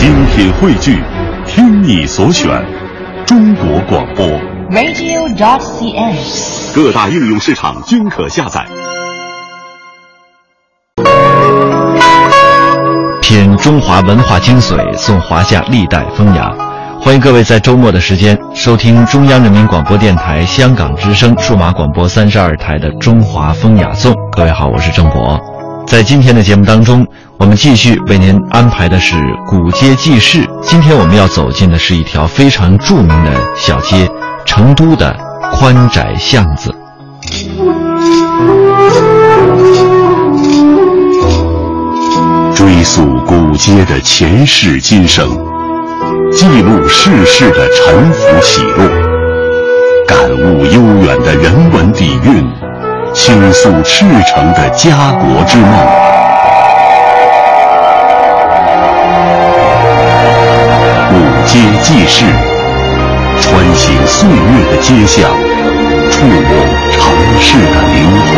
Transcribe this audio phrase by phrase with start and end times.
[0.00, 0.98] 精品汇聚，
[1.46, 2.48] 听你所选，
[3.26, 4.26] 中国广播。
[4.70, 6.74] radio.dot.cn，。
[6.74, 8.64] 各大应用市场均可下载。
[13.20, 16.50] 品中华文化精髓，颂华夏历代风雅。
[16.98, 24.14] 欢迎各位在周末的时间收听中央人民广播电台香港之声数码广播三十二台的《中华风雅颂》。
[24.34, 25.38] 各位好，我是郑博。
[25.90, 27.04] 在今天的节目当中，
[27.36, 29.16] 我们继续为您安排的是
[29.48, 30.48] 古街记事。
[30.62, 34.08] 今天我们要走进的是一条非常著名的小街——
[34.46, 35.12] 成都的
[35.52, 36.72] 宽窄巷子。
[42.54, 45.28] 追溯古街的前世今生，
[46.30, 48.86] 记录世事的沉浮起落，
[50.06, 52.46] 感悟悠远的人文底蕴，
[53.12, 55.70] 倾诉赤诚的家国之梦。
[61.08, 61.14] 古
[61.44, 62.24] 街记事，
[63.40, 65.28] 穿行岁月的街巷，
[66.10, 66.32] 触摸
[66.92, 67.02] 城
[67.40, 68.30] 市的灵魂。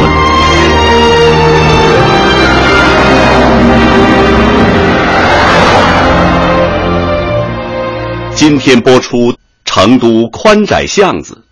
[8.35, 11.45] 今天播出成都宽窄巷子。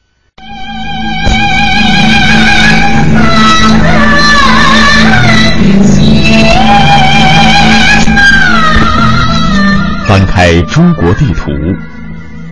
[10.10, 11.52] 翻开中国地图，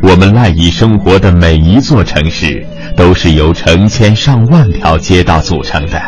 [0.01, 2.65] 我们赖以生活的每一座城市，
[2.97, 6.00] 都是由成千上万条街道组成的，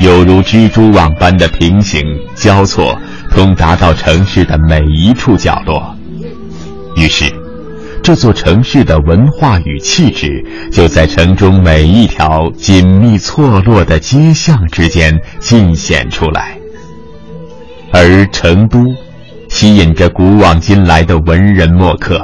[0.00, 2.02] 犹如蜘蛛网般的平行
[2.34, 2.98] 交错，
[3.30, 5.94] 通达到城市的每一处角落。
[6.96, 7.30] 于是，
[8.02, 16.56] 这座城市的文化与气质就在城中每一条紧密错落的街巷之间尽显出来。
[17.92, 18.78] 而成都，
[19.64, 22.20] 吸引着古往今来的文人墨客，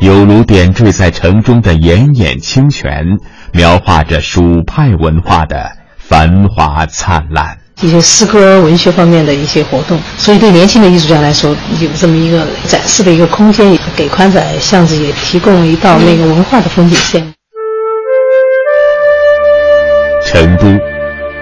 [0.00, 3.04] 犹如点缀在城中的炎眼清泉，
[3.52, 7.58] 描画着蜀派文化的繁华灿烂。
[7.80, 11.50] 一些诗歌文学方面的一些活动，所以对年轻的艺术家来说，
[11.80, 17.34] 有这么一个展示的一个空间，给宽窄巷子也提供了一道那个文化的风景线。
[20.24, 20.66] 成都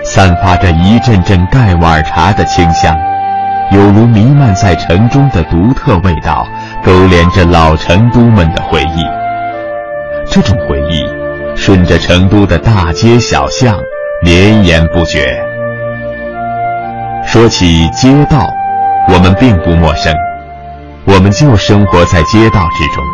[0.02, 2.96] 散发着一阵阵盖碗茶的清香，
[3.72, 6.46] 犹如弥漫在城中的独特味道，
[6.84, 9.04] 勾连着老成都们的回忆。
[10.28, 11.04] 这种回忆
[11.56, 13.76] 顺着成都的大街小巷
[14.24, 15.40] 绵延不绝。
[17.24, 18.48] 说起街道，
[19.12, 20.12] 我们并不陌生，
[21.04, 23.04] 我们就生活在街道之中。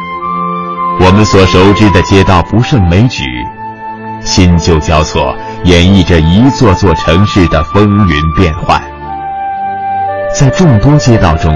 [1.00, 3.24] 我们所熟知的街道不胜枚举，
[4.22, 8.95] 新旧交错，演绎着一座座城市的风云变幻。
[10.38, 11.50] 在众多街道中，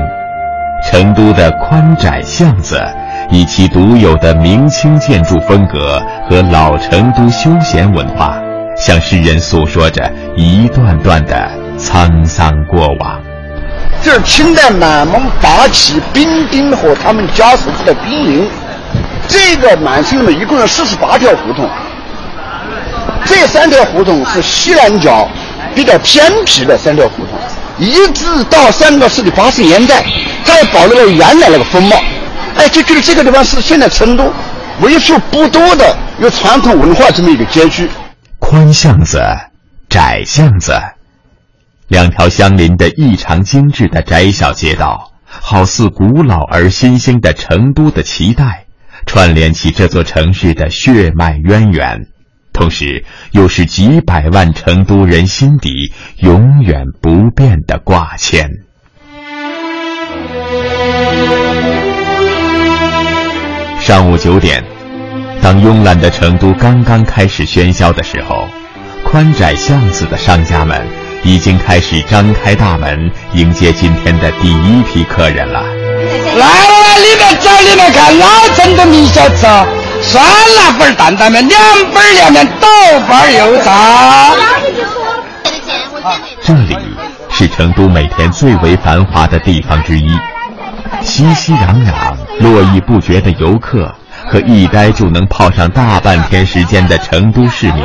[0.83, 2.81] 成都的宽窄巷子，
[3.29, 8.39] 以其独有的明清建筑风格和老成都休闲文化，
[8.79, 13.21] 向世人诉说着一段段的沧桑过往。
[14.01, 18.49] 这是清代满蒙八旗兵丁和他们家属的兵营。
[19.29, 21.69] 这个满清呢，一共有四十八条胡同。
[23.27, 25.29] 这三条胡同是西南角
[25.75, 27.39] 比较偏僻的三条胡同，
[27.81, 30.05] 一直到三个世纪八十年代，
[30.45, 31.97] 它还保留了原来那个风貌。
[32.57, 34.31] 哎，就觉得这个地方是现在成都
[34.83, 37.89] 为数不多的有传统文化这么一个街区。
[38.39, 39.23] 宽巷子，
[39.89, 40.79] 窄巷子。
[41.89, 48.67] 两条相邻的异常精致的窄小街道，好似古老而新兴的成都的脐带，
[49.07, 52.07] 串联起这座城市的血脉渊源，
[52.53, 58.49] 同时又是几百万成都人心底永远不变的挂牵。
[63.81, 64.63] 上午九点，
[65.41, 68.47] 当慵懒的成都刚刚开始喧嚣的时候，
[69.05, 70.87] 宽窄巷子的商家们。
[71.23, 72.99] 已经开始张开大门
[73.35, 75.63] 迎接今天的第一批客人了。
[75.63, 79.47] 来来，里面找里面看老成都米小吃，
[80.03, 80.25] 酸
[80.57, 81.61] 辣粉担担面，凉
[81.93, 82.67] 粉凉面，豆
[83.09, 84.31] 瓣油炸。
[86.43, 86.77] 这里
[87.31, 90.09] 是成都每天最为繁华的地方之一，
[91.03, 93.95] 熙熙攘攘、络绎不绝的游客
[94.27, 97.85] 和一待就能泡上大半天时间的成都市民。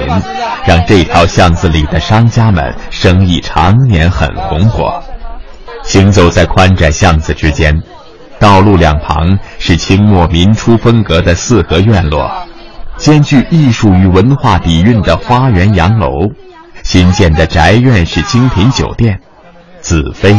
[0.66, 5.00] 让这条巷子里的商家们生意常年很红火。
[5.84, 7.80] 行走在宽窄巷子之间，
[8.40, 12.30] 道路两旁是清末民初风格的四合院落，
[12.98, 16.12] 兼具艺术与文化底蕴的花园洋楼，
[16.84, 19.20] 新建的宅院式精品酒店，
[19.82, 20.36] 子非、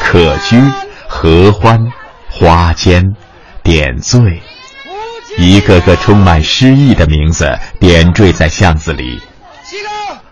[0.00, 0.60] 可居、
[1.08, 1.78] 合欢、
[2.30, 3.02] 花间、
[3.62, 4.40] 点缀，
[5.38, 9.20] 一个个充满诗意的名字点缀在巷子里。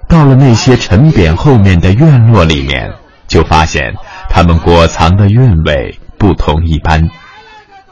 [0.09, 2.93] 到了那些陈匾后面的院落里面，
[3.27, 3.95] 就发现
[4.31, 7.09] 他们裹藏的韵味不同一般。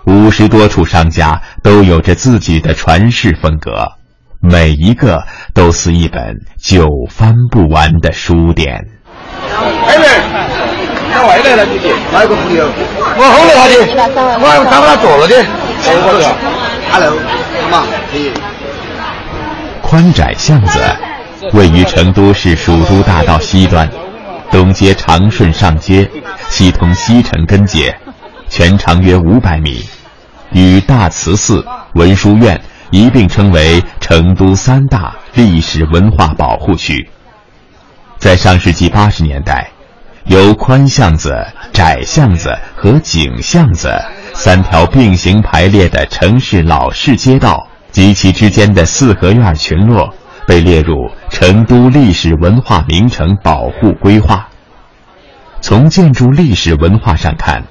[0.05, 3.93] 五十多处商家都有着自己的传世风格，
[4.41, 5.25] 每一个
[5.55, 8.87] 都似一本久翻不完的书典。
[9.87, 10.05] 哎妹，
[11.15, 12.69] 到外来了姐姐，哪有个朋友？
[13.17, 13.75] 我后来他的，
[14.39, 14.45] 我
[15.01, 15.35] 坐了的。
[16.93, 17.17] Hello，
[17.71, 17.83] 妈，
[18.13, 18.31] 可以。
[19.83, 20.79] 宽窄巷子
[21.53, 23.89] 位于成都市蜀都大道西端，
[24.51, 26.09] 东接长顺上街，
[26.49, 27.97] 西通西城根街，
[28.49, 29.85] 全长约五百米。
[30.53, 32.61] 与大慈寺、文殊院
[32.91, 37.11] 一并称为成都三大历史文化保护区。
[38.19, 39.71] 在上世纪八十年代，
[40.25, 43.93] 由宽巷子、窄巷子和井巷子
[44.35, 50.15] 三条并行排列的城市老式街道及其之间的四合院群落，
[50.47, 54.49] 被列入成都历史文化名城保护规划。
[55.61, 57.65] 从建筑历史文化上看，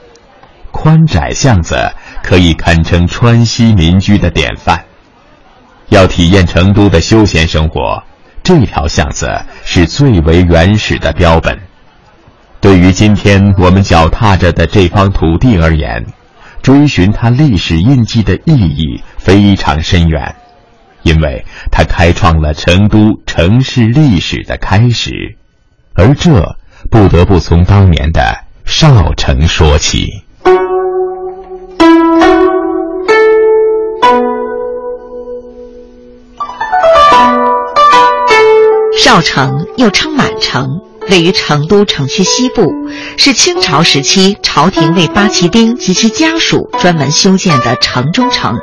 [0.75, 1.75] 宽窄巷子。
[2.23, 4.85] 可以堪称川西民居的典范。
[5.89, 8.01] 要体验成都的休闲生活，
[8.41, 11.59] 这条巷子是最为原始的标本。
[12.59, 16.07] 对于今天我们脚踏着的这方土地而言，
[16.63, 20.35] 追寻它历史印记的意义非常深远，
[21.03, 25.37] 因为它开创了成都城市历史的开始，
[25.93, 26.57] 而这
[26.89, 30.24] 不得不从当年的少城说起。
[39.05, 40.81] 少城又称满城，
[41.11, 42.73] 位于成都城区西部，
[43.17, 48.57] 是清朝时期朝廷为八旗兵及其家属专门修建的城中城。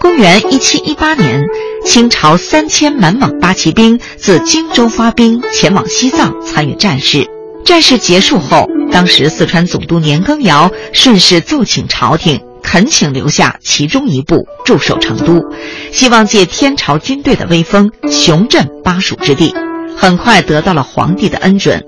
[0.00, 1.40] 公元一七一八年，
[1.84, 7.24] 清朝三千满蒙八旗兵自荆州发兵前往西藏参与战事。
[7.64, 15.44] 战事结束后，当时四川总督年羹尧顺势奏请朝廷，恳请留下其中一部驻守成都，
[15.92, 19.54] 希望借天朝军队的威风，雄镇巴蜀之地。
[19.96, 21.82] 很快得到了皇帝的恩准，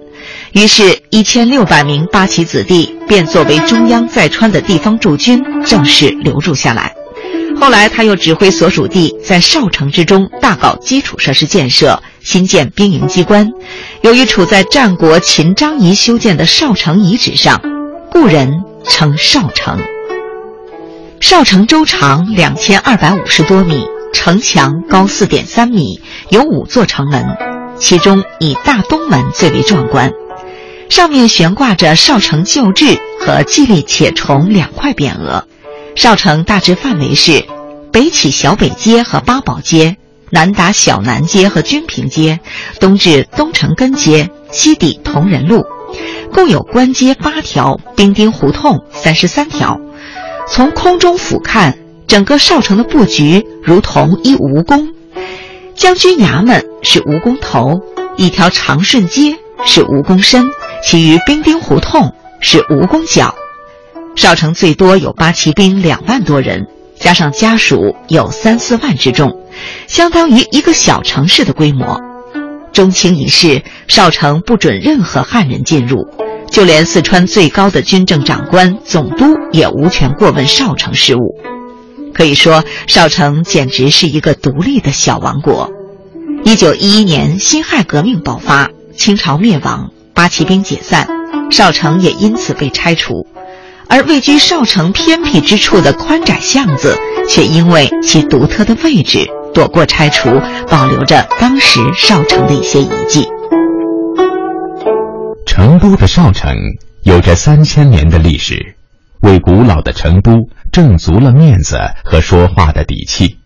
[0.53, 6.93] 于是，一千六百名八旗子弟便作为中央在川的地方驻军，正式留驻下来。
[7.61, 13.49] 后来，他又指挥所属地在少城之中大搞基础设施建设，新建兵营机关。
[14.03, 17.61] 由于处在战国秦张仪修建的少城遗址上，
[18.11, 19.79] 故人称少城。
[21.21, 26.01] 少城周长两千二百五十多米，城墙高四点三米，
[26.31, 27.58] 有五座城门。
[27.81, 30.13] 其中以大东门最为壮观，
[30.89, 35.47] 上面悬挂着少城旧制和蓟立且重两块匾额。
[35.95, 37.45] 少城大致范围是：
[37.93, 39.97] 北起小北街和八宝街，
[40.31, 42.41] 南达小南街和均平街，
[42.81, 45.65] 东至东城根街，西抵同仁路，
[46.33, 49.81] 共有关街八条，兵丁胡同三十三条。
[50.49, 51.75] 从空中俯瞰，
[52.07, 54.93] 整个少城的布局如同一蜈蚣。
[55.79, 57.81] 将军衙门是蜈蚣头，
[58.17, 60.49] 一条长顺街是蜈蚣身，
[60.85, 63.33] 其余兵丁胡同是蜈蚣脚。
[64.17, 66.67] 少城最多有八旗兵两万多人，
[66.99, 69.41] 加上家属有三四万之众，
[69.87, 72.01] 相当于一个小城市的规模。
[72.73, 76.09] 中清一世，少城不准任何汉人进入，
[76.51, 81.39] 就连四川最高的军政长官总督也无权过问少城事务。
[82.13, 85.71] 可以说，少城简直是一个独立的小王国。
[86.49, 91.07] 一九一一年，辛亥革命爆发，清朝灭亡，八旗兵解散，
[91.51, 93.27] 少城也因此被拆除。
[93.87, 96.97] 而位居少城偏僻之处的宽窄巷子，
[97.29, 100.41] 却因为其独特的位置，躲过拆除，
[100.71, 103.29] 保留着当时少城的一些遗迹。
[105.45, 106.55] 成都的少城
[107.03, 108.75] 有着三千年的历史。
[109.21, 111.77] 为古老的成都挣足了面子
[112.07, 113.37] 和说话的底气。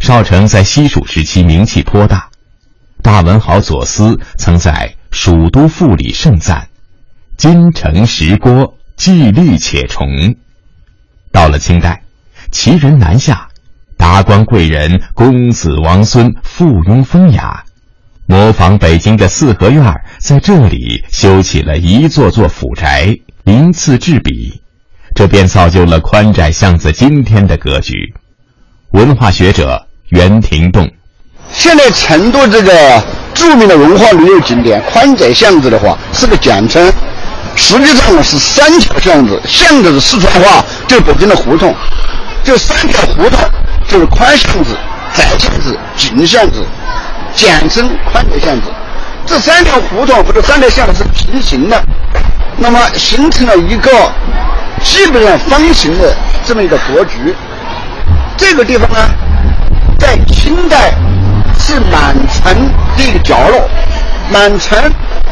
[0.00, 2.30] 少城在西蜀时期名气颇大，
[3.02, 6.68] 大文豪左思曾在《蜀都赋》里盛赞
[7.36, 10.08] ：“金城石郭，既立且重。”
[11.30, 12.02] 到了清代，
[12.50, 13.48] 奇人南下，
[13.98, 17.64] 达官贵人、公子王孙附庸风雅，
[18.26, 19.84] 模仿北京的四合院，
[20.18, 24.62] 在这里修起了一座座府宅，鳞次栉比。
[25.14, 28.14] 这便造就了宽窄巷子今天的格局。
[28.92, 30.90] 文化学者袁廷栋，
[31.52, 32.72] 现在成都这个
[33.32, 36.92] 著名的文化旅游景点宽窄巷子的话，是个简称，
[37.54, 41.72] 实际上呢是三条巷子，巷子是四川话，就是北京的胡同，
[42.42, 43.38] 这三条胡同
[43.86, 44.76] 就是宽巷子、
[45.14, 46.64] 窄巷子、紧巷子，
[47.36, 48.62] 简称宽窄巷子。
[49.26, 51.80] 这三条胡同或者三条巷子是平行的，
[52.56, 53.90] 那么形成了一个
[54.82, 56.12] 基本上方形的
[56.44, 57.32] 这么一个格局。
[58.36, 59.08] 这个地方呢，
[60.00, 60.94] 在清代
[61.58, 62.52] 是满城
[62.96, 63.68] 的一个角落。
[64.32, 64.78] 满城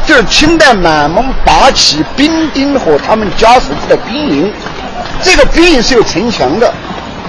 [0.05, 4.53] 就是清代满蒙八旗兵丁和他们家属的兵营。
[5.23, 6.71] 这个兵营是有城墙的，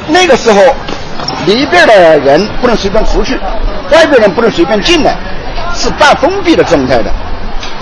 [0.07, 0.61] 那个时候
[1.47, 3.37] 里边的人不能随便出去，
[3.91, 5.17] 外边人不能随便进来，
[5.75, 7.11] 是半封闭的状态的。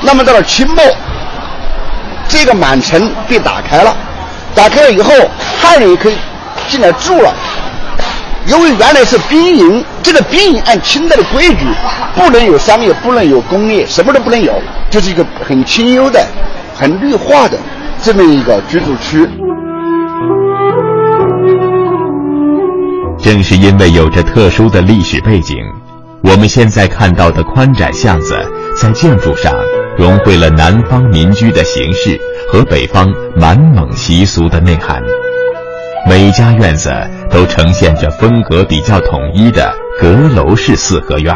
[0.02, 0.84] 那么到了清末，
[2.28, 3.96] 这个满城被打开了，
[4.54, 5.12] 打开了以后，
[5.60, 6.16] 汉人也可以
[6.68, 7.34] 进来住了。
[8.49, 11.67] 因为原来是兵营，这个兵营按清代的规矩，
[12.17, 14.52] 不能有商业，不能有工业，什么都不能有，
[14.90, 16.26] 就是一个很清幽的、
[16.75, 17.59] 很绿化的
[18.02, 19.28] 这么一个居住区。
[23.19, 25.57] 正是因为有着特殊的历史背景，
[26.23, 28.35] 我们现在看到的宽窄巷子，
[28.81, 29.52] 在建筑上
[29.99, 32.19] 融汇了南方民居的形式
[32.50, 35.02] 和北方满蒙习俗的内涵。
[36.07, 36.90] 每家院子
[37.31, 41.35] 都呈现着风格比较统一的阁楼式四合院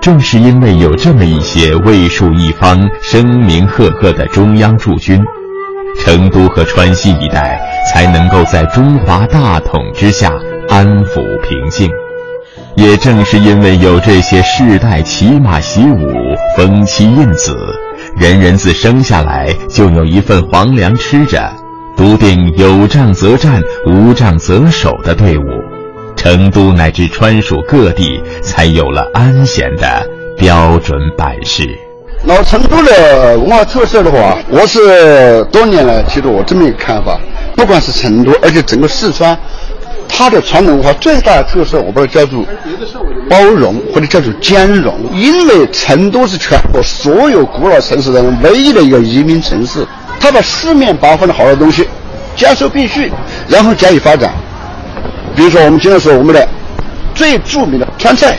[0.00, 5.22] 正是因为有这么一些卫戍一方、声名赫赫的中央驻军，
[6.00, 7.60] 成都和川西一带
[7.92, 10.32] 才能够在中华大统之下
[10.68, 11.90] 安抚平静。
[12.76, 16.08] 也正是因为有这些世代骑马习武、
[16.56, 17.54] 封妻印子，
[18.16, 21.52] 人人自生下来就有一份皇粮吃着。
[22.00, 25.42] 笃定有仗则战，无仗则守的队伍，
[26.16, 31.68] 成都乃至川蜀各地才有了安闲的标准版式。
[32.24, 37.20] 老成都的文化特色的话，我是多年来提出我这么一个看法：，
[37.54, 39.38] 不管是成都，而且整个四川，
[40.08, 42.42] 它的传统文化最大的特色，我把它叫做
[43.28, 44.94] 包容或者叫做兼容。
[45.12, 49.86] 因为成都是全国所有古老城市当中唯一的一个移民城市。
[50.20, 51.88] 他把四面八方的好的东西
[52.36, 53.10] 兼收并蓄，
[53.48, 54.30] 然后加以发展。
[55.34, 56.46] 比如说，我们经常说我们的
[57.14, 58.36] 最著名的川菜，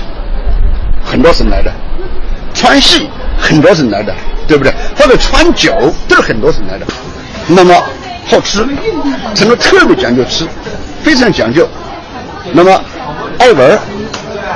[1.04, 1.72] 很多省来的；
[2.54, 3.10] 川戏
[3.40, 4.14] 很多省来的，
[4.48, 4.72] 对不对？
[4.96, 5.74] 或者川酒
[6.08, 6.86] 都是很多省来的。
[7.48, 7.74] 那么
[8.26, 8.66] 好吃，
[9.34, 10.46] 成都特别讲究吃，
[11.02, 11.68] 非常讲究。
[12.54, 12.82] 那么
[13.40, 13.80] 爱玩，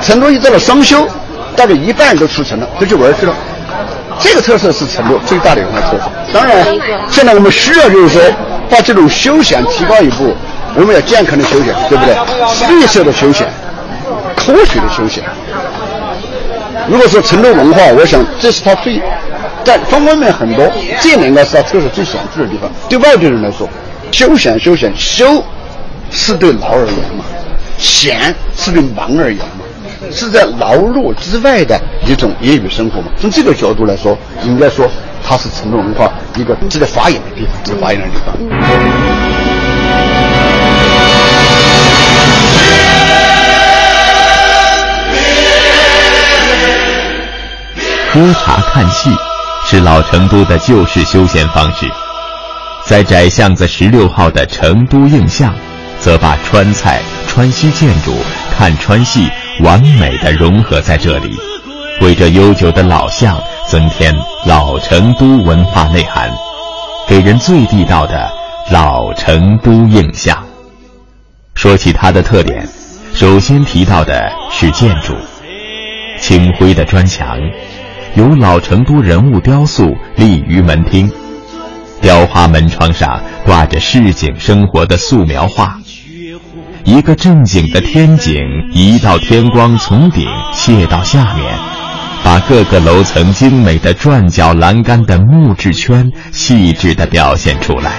[0.01, 1.08] 成都一到了双休，
[1.55, 3.34] 大概一半都出城了，都去玩去了。
[4.20, 6.03] 这个特色是成都最大的文化特色。
[6.34, 6.65] 当然，
[7.10, 8.22] 现在我们需要就是说，
[8.70, 10.36] 把这种休闲提高一步。
[10.77, 12.13] 我们要健康的休闲，对不对？
[12.67, 13.48] 绿色的休闲，
[14.36, 15.24] 科学的休闲。
[16.89, 19.01] 如果说成都文化，我想这是它最
[19.63, 22.70] 在方方面面很多，这两个是它特色最显著的地方。
[22.89, 23.70] 对外地人来说，
[24.12, 25.41] 休闲休闲休
[26.12, 27.24] 是对劳而言嘛，
[27.77, 29.64] 闲是对忙而言嘛。
[30.11, 33.07] 是在劳碌之外的一种业余生活嘛？
[33.17, 34.89] 从这个角度来说，应该说
[35.23, 38.33] 它是成都文化一个值得发扬的地方，值得发扬的地方。
[48.13, 49.09] 喝茶看戏
[49.65, 51.85] 是老成都的旧式休闲方式，
[52.85, 55.53] 在窄巷子十六号的成都映象，
[55.99, 58.15] 则把川菜、川西建筑、
[58.57, 59.29] 看川戏。
[59.62, 61.38] 完美的融合在这里，
[62.01, 64.13] 为这悠久的老巷增添
[64.45, 66.29] 老成都文化内涵，
[67.07, 68.29] 给人最地道的
[68.71, 70.43] 老成都印象。
[71.53, 72.67] 说起它的特点，
[73.13, 75.15] 首先提到的是建筑，
[76.19, 77.39] 青灰的砖墙，
[78.15, 81.09] 有老成都人物雕塑立于门厅，
[82.01, 85.79] 雕花门窗上挂着市井生活的素描画。
[86.85, 88.35] 一个正经的天井，
[88.71, 90.23] 一道天光从顶
[90.53, 91.57] 泻到下面，
[92.23, 97.93] 把各个楼层精美的转角栏杆的木质圈细致地表现出来。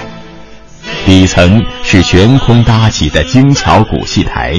[1.05, 4.53] 底层是悬空搭起的精巧古戏台，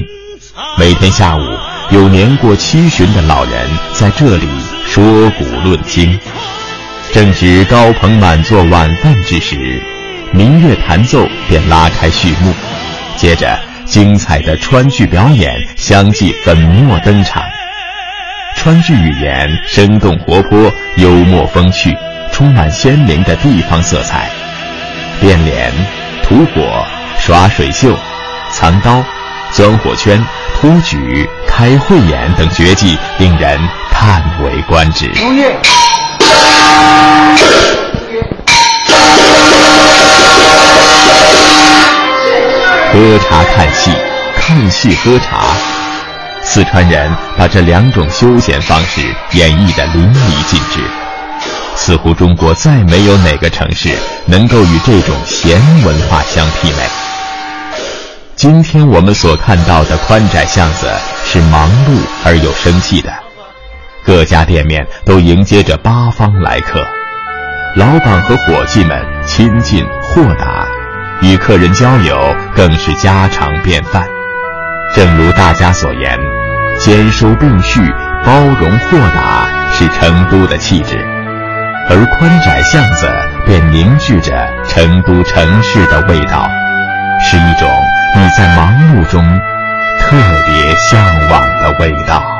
[0.79, 1.41] 每天下午
[1.91, 4.47] 有年过七旬的老人在这里
[4.87, 6.19] 说古论今。
[7.15, 9.83] 正值高朋满座晚饭之时，
[10.35, 12.53] 民乐弹奏便拉开序幕，
[13.17, 13.68] 接着。
[13.89, 17.43] 精彩的川剧表演相继粉墨登场，
[18.55, 21.97] 川剧语言生动活泼、幽默风趣，
[22.31, 24.29] 充满鲜明的地方色彩。
[25.21, 25.73] 变脸、
[26.23, 26.85] 吐火、
[27.19, 27.97] 耍水袖、
[28.53, 29.03] 藏刀、
[29.53, 30.23] 钻火圈、
[30.61, 33.59] 托举、开慧眼等绝技，令人
[33.91, 35.11] 叹为观止。
[42.99, 43.93] 喝茶看戏，
[44.35, 45.55] 看戏喝茶。
[46.43, 49.01] 四川人把这两种休闲方式
[49.31, 50.81] 演绎得淋漓尽致，
[51.77, 56.83] 似乎中国再没有哪个城市能够与这种闲文化相媲美。
[58.35, 60.91] 今天我们所看到的宽窄巷子
[61.25, 63.13] 是忙碌而又生气的，
[64.05, 66.85] 各家店面都迎接着八方来客，
[67.77, 70.67] 老板和伙计们亲近豁达，
[71.23, 72.17] 与客人交流
[72.55, 74.05] 更是家常便饭。
[74.95, 76.19] 正如大家所言。
[76.81, 77.81] 兼收并蓄、
[78.25, 81.05] 包容豁达是成都的气质，
[81.91, 83.11] 而宽窄巷子
[83.45, 86.49] 便凝聚着成都城市的味道，
[87.21, 87.69] 是一种
[88.15, 89.21] 你在忙碌中
[89.99, 92.38] 特别向往的味道。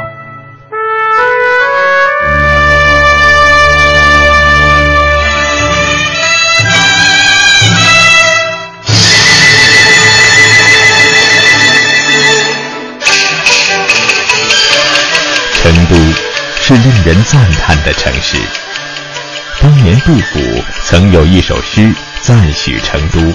[16.69, 18.37] 是令人赞叹的城市。
[19.59, 20.39] 当年杜甫
[20.85, 23.35] 曾有一首诗赞许成都：“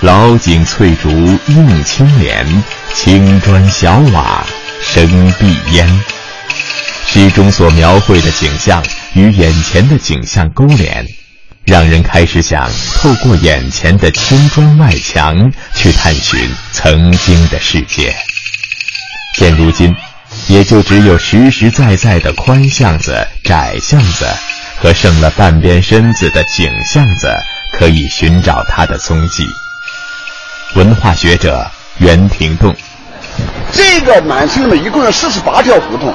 [0.00, 1.10] 老井翠竹
[1.48, 4.42] 映青莲，青砖小瓦
[4.80, 5.86] 生碧烟。”
[7.06, 8.82] 诗中所描绘的景象
[9.12, 11.04] 与眼前的景象勾连，
[11.66, 16.40] 让人开始想透过眼前的青砖外墙去探寻
[16.72, 18.16] 曾经的世界。
[19.36, 19.94] 现如今。
[20.50, 24.26] 也就只有实实在在的宽巷子、窄巷子，
[24.82, 27.32] 和剩了半边身子的井巷子，
[27.72, 29.46] 可以寻找它的踪迹。
[30.74, 31.64] 文化学者
[31.98, 32.74] 袁廷栋，
[33.70, 36.12] 这个满清呢，一共有四十八条胡同，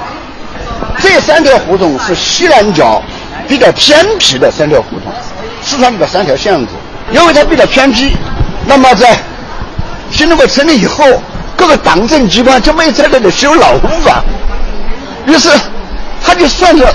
[0.98, 3.02] 这三条胡同是西南角
[3.48, 5.10] 比较偏僻的三条胡同，
[5.62, 6.72] 四川的三条巷子，
[7.10, 8.14] 因为它比较偏僻，
[8.66, 9.18] 那么在
[10.12, 11.02] 新中国成立以后。
[11.56, 14.24] 各个党政机关就没在这里修牢房，
[15.26, 15.48] 于是
[16.22, 16.86] 他就算着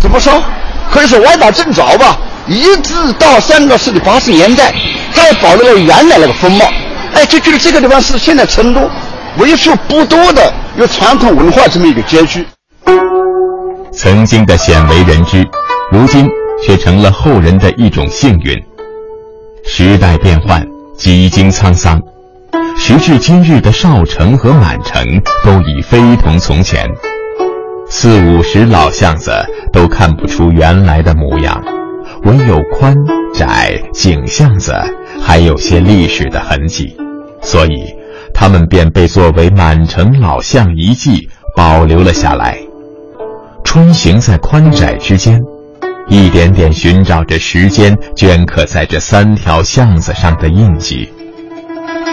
[0.00, 0.42] 怎么说，
[0.90, 2.18] 可以说歪打正着吧。
[2.46, 4.74] 一直到三个世纪八十年代，
[5.14, 6.64] 他还保留了原来那个风貌。
[7.14, 8.90] 哎，就觉得这个地方是现在成都
[9.38, 12.44] 为数不多的有传统文化这么一个街区。
[13.92, 15.46] 曾经的鲜为人知，
[15.92, 16.28] 如今
[16.64, 18.56] 却成了后人的一种幸运。
[19.64, 22.00] 时代变换，几经沧桑。
[22.76, 25.04] 时至今日的少城和满城
[25.44, 26.88] 都已非同从前，
[27.88, 29.32] 四五十老巷子
[29.72, 31.62] 都看不出原来的模样，
[32.24, 32.94] 唯有宽
[33.32, 34.74] 窄井巷子
[35.22, 36.96] 还有些历史的痕迹，
[37.42, 37.94] 所以
[38.34, 42.58] 它们便被作为满城老巷遗迹保留了下来。
[43.62, 45.38] 穿行在宽窄之间，
[46.08, 51.08] 一点点寻找着时间镌刻在这三条巷子上的印记。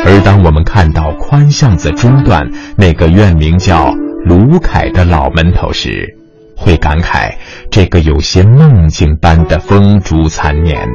[0.06, 3.93] 而当我们看到宽巷子中段那个院名叫
[4.26, 6.15] 卢凯的老门头时，
[6.56, 7.36] 会感慨
[7.69, 10.88] 这个有些梦境般的风烛残年。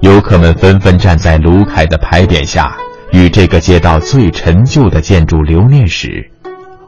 [0.00, 2.76] 游客们纷纷站在卢凯的牌匾下，
[3.12, 6.30] 与这个街道最陈旧的建筑留念时，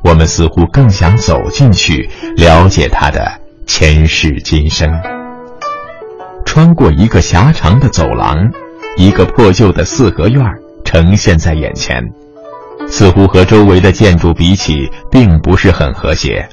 [0.03, 4.91] 我们似乎更想走进去了解它的前世今生。
[6.45, 8.51] 穿过一个狭长的走廊，
[8.97, 10.59] 一个破旧的四合院儿。
[10.85, 12.01] 呈现在眼前，
[12.87, 16.49] 似乎和周围的建筑比起，并不是很和谐。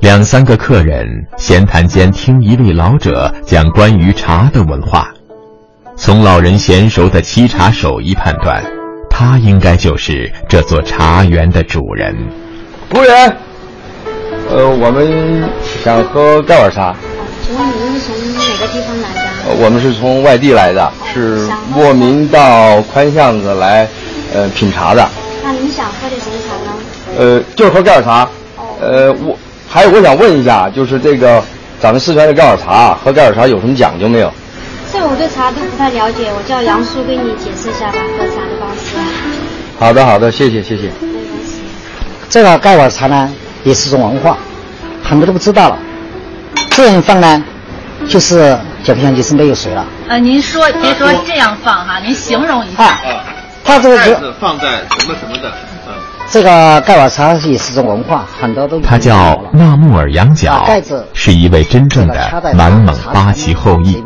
[0.00, 5.12] 两三个客人闲谈间，听一位老者讲关于茶的文化。
[5.96, 8.64] 从老人娴熟的沏茶手艺判断，
[9.10, 12.16] 他应该就是这座茶园的主人。
[12.88, 13.36] 服务员，
[14.48, 15.46] 呃，我们
[15.82, 16.96] 想喝盖碗茶。
[17.42, 19.23] 请问您是从哪个地方来的？
[19.46, 23.86] 我们是从外地来的，是莫名到宽巷子来，
[24.32, 25.08] 呃，品茶的。
[25.42, 26.72] 那您想喝点什么茶呢？
[27.18, 28.28] 呃，就是喝盖碗茶。
[28.80, 29.36] 呃，我
[29.68, 31.42] 还有我想问一下，就是这个
[31.78, 34.32] 咱们四川的盖碗茶，喝盖碗茶有什么讲究没有？
[34.92, 38.96] 这我对茶都不太了解，我叫杨叔给你解释一下吧，喝茶的方式。
[39.78, 40.90] 好的，好的，谢谢，谢谢。
[42.30, 43.30] 这个盖碗茶呢，
[43.62, 44.38] 也是一种文化，
[45.02, 45.78] 很多都不知道了。
[46.70, 47.44] 这样放呢，
[48.08, 48.58] 就是。
[48.84, 49.84] 就不像就是没有水了。
[50.08, 52.84] 呃，您说别说这样放哈，您形容一下。
[52.84, 53.00] 啊，
[53.64, 55.50] 它这个盖子放在什么什么的？
[55.88, 55.94] 嗯，
[56.30, 58.78] 这个盖瓦茶也是种文化，很多都。
[58.80, 60.62] 他叫纳木尔羊角，
[61.14, 64.04] 是一位真正的满蒙八旗后裔，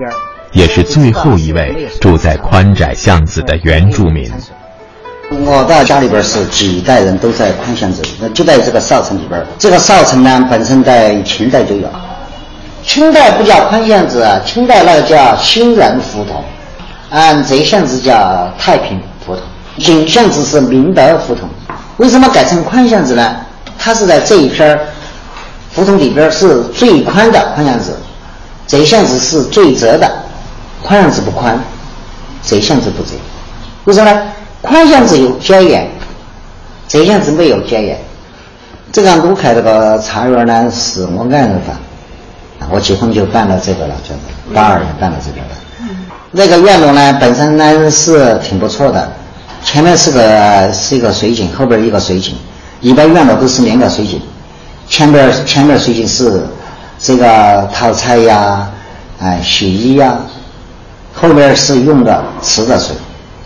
[0.53, 4.33] 也是最后一位住在宽窄巷子的原住民。
[5.45, 9.45] 我的家里边是几代人都在宽巷子，那就在这个少城里边。
[9.59, 11.89] 这个少城呢，本身在秦代就有。
[12.89, 16.43] 清代不叫宽巷子，清代那个叫新人胡同。
[17.11, 19.43] 按窄巷子叫太平胡同，
[19.77, 21.47] 井巷子是明德胡同。
[21.99, 23.37] 为什么改成宽巷子呢？
[23.79, 24.79] 它是在这一片
[25.75, 27.95] 胡同里边是最宽的宽巷子，
[28.67, 30.11] 窄巷子是最窄的，
[30.83, 31.61] 宽巷子不宽，
[32.43, 33.11] 窄巷子不窄。
[33.85, 34.23] 为什么呢？
[34.63, 35.87] 宽巷子有家园，
[36.89, 37.99] 这巷子没有家园。
[38.91, 41.77] 这个鲁凯这个茶园呢，是我爱人房，
[42.71, 44.21] 我结婚就办了这个了，就是
[44.55, 45.53] 八二年搬到这边了。
[46.31, 49.11] 那个院落呢，本身呢是挺不错的，
[49.65, 52.35] 前面是个是一个水井，后边一个水井，
[52.81, 54.21] 一般院落都是两个水井，
[54.89, 56.43] 前边前面水井是
[56.99, 58.69] 这个淘菜呀，
[59.21, 60.19] 哎洗衣呀，
[61.15, 62.95] 后边是用的池的水，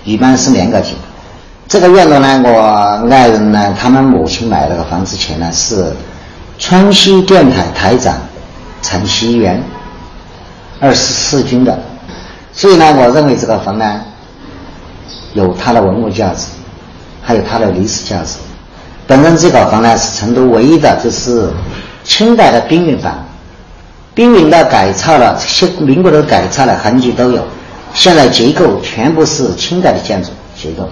[0.05, 0.97] 一般是两个井。
[1.69, 5.95] 这个院落呢，我爱人呢，他们母亲买这个房子前呢，是
[6.59, 8.17] 川西电台台长
[8.83, 9.62] 陈锡元
[10.81, 11.79] 二十四军的，
[12.53, 14.01] 所以呢，我认为这个房呢，
[15.33, 16.49] 有它的文物价值，
[17.23, 18.38] 还有它的历史价值。
[19.07, 21.49] 本身这个房呢，是成都唯一的，就是
[22.03, 23.25] 清代的兵营房，
[24.14, 27.42] 兵营的改造了，这些民国的改造的痕迹都有，
[27.95, 30.88] 现在结构全部是清代的建筑结构。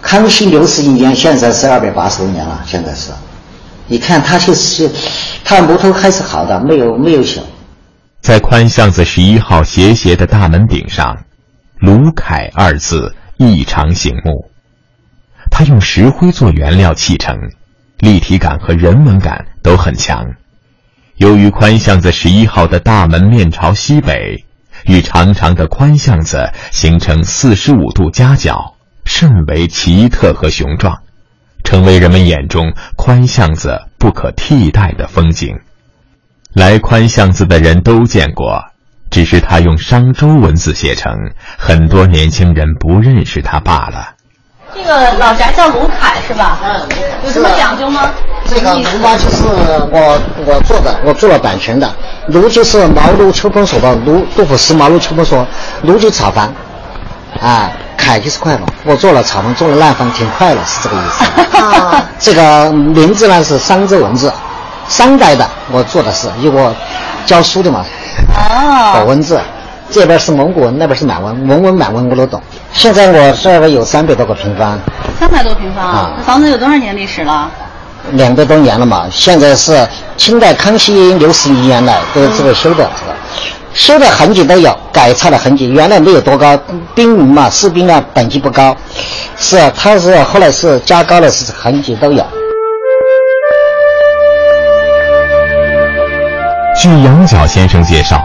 [0.00, 2.62] 康熙六十一年，现在是二百八十多年了。
[2.64, 3.10] 现在是，
[3.88, 4.90] 你看他就是，
[5.44, 7.40] 他木头还是好的，没有没有朽。
[8.20, 11.24] 在宽巷子十一号斜斜的大门顶上
[11.78, 14.50] ，“卢凯”二字异常醒目。
[15.50, 17.36] 它用石灰做原料砌成，
[17.98, 20.24] 立体感和人文感都很强。
[21.16, 24.44] 由于宽巷子十一号的大门面朝西北，
[24.84, 28.74] 与长长的宽巷子形成四十五度夹角。
[29.04, 30.98] 甚为奇特和雄壮，
[31.66, 35.58] 成为人们眼中宽巷子不可替代的风景。
[36.54, 38.62] 来宽巷子的人都见过，
[39.10, 41.12] 只是他用商周文字写成，
[41.58, 44.10] 很多年轻人不认识他罢了。
[44.74, 46.60] 这个老宅叫卢凯是吧？
[46.64, 46.88] 嗯，
[47.24, 48.10] 有什么讲究吗？
[48.46, 49.44] 这个卢嘛，就是
[49.90, 51.92] 我我做的，我做了版权的。
[52.28, 55.44] 卢就是茅庐秋风所的卢，杜甫诗茅庐秋风所，
[55.82, 56.52] 卢就草房，
[57.40, 57.70] 啊。
[57.96, 61.24] 凯就是快嘛，我做了草房，做了烂房，挺快乐，是这个意思。
[61.58, 64.32] 啊， 这个名字呢是商周文字，
[64.88, 66.72] 商代的，我做的是，因为我
[67.24, 67.84] 教书的嘛。
[68.36, 68.92] 哦。
[68.94, 69.40] 搞文字，
[69.90, 72.40] 这边是蒙古文，那边是满文，文文满文我都懂。
[72.72, 74.78] 现在我这边有三百多个平方。
[75.18, 76.10] 三百多平方啊！
[76.24, 77.50] 房子有多少年历史了？
[78.12, 79.84] 两百多年了嘛，现在是
[80.16, 83.05] 清代康熙六十一年来都这个修的这个。
[83.76, 86.56] 修的痕迹都有，改造的痕迹，原来没有多高，
[86.94, 88.74] 兵营嘛，士兵呢等级不高，
[89.36, 92.26] 是啊，他是后来是加高了，是痕迹都有。
[96.80, 98.22] 据杨角先生介绍，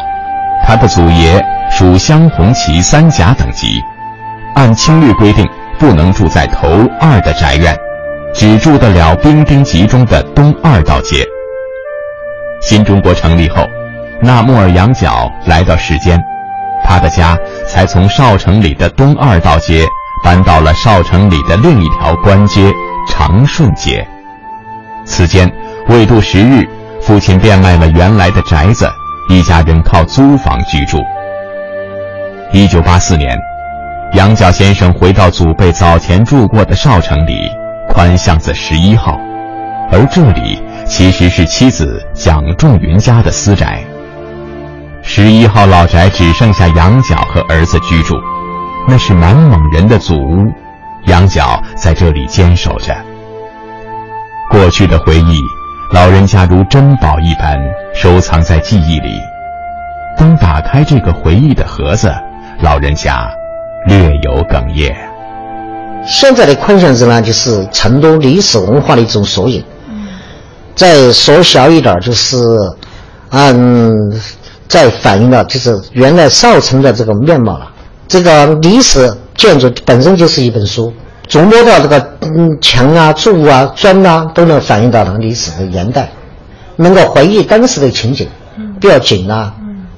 [0.65, 3.67] 他的祖爷属镶红旗三甲等级，
[4.55, 5.45] 按清律规定
[5.77, 7.77] 不能住在头二的宅院，
[8.33, 11.27] 只住得了兵丁集中的东二道街。
[12.61, 13.67] 新中国成立后。
[14.23, 16.19] 纳木尔羊角来到世间，
[16.83, 17.35] 他的家
[17.67, 19.83] 才从少城里的东二道街
[20.23, 22.71] 搬到了少城里的另一条官街
[23.09, 24.07] 长顺街。
[25.05, 25.51] 此间
[25.87, 26.67] 未度十日，
[27.01, 28.87] 父亲变卖了原来的宅子，
[29.27, 30.99] 一家人靠租房居住。
[32.51, 33.35] 一九八四年，
[34.13, 37.49] 羊角先生回到祖辈早前住过的少城里
[37.89, 39.19] 宽巷子十一号，
[39.91, 43.81] 而这里其实是妻子蒋仲云家的私宅。
[45.03, 48.15] 十一号老宅只剩下羊角和儿子居住，
[48.87, 50.47] 那是满蒙人的祖屋，
[51.05, 52.95] 羊角在这里坚守着。
[54.49, 55.41] 过去的回忆，
[55.91, 57.59] 老人家如珍宝一般
[57.93, 59.19] 收藏在记忆里。
[60.17, 62.13] 当打开这个回忆的盒子，
[62.61, 63.29] 老人家
[63.87, 64.95] 略有哽咽。
[66.05, 69.63] 现在的宽巷子呢，就是成都历史文化的一种缩影。
[70.75, 72.37] 再缩小一点，就是，
[73.31, 73.89] 嗯。
[74.71, 77.69] 再反映了就是原来少城的这个面貌了。
[78.07, 80.93] 这个历史建筑本身就是一本书，
[81.27, 86.09] 琢磨到这个嗯墙啊、柱啊、砖啊，都能反映到那个历史的年代，
[86.77, 88.25] 能够回忆当时的情景，
[88.79, 89.53] 比较紧啊，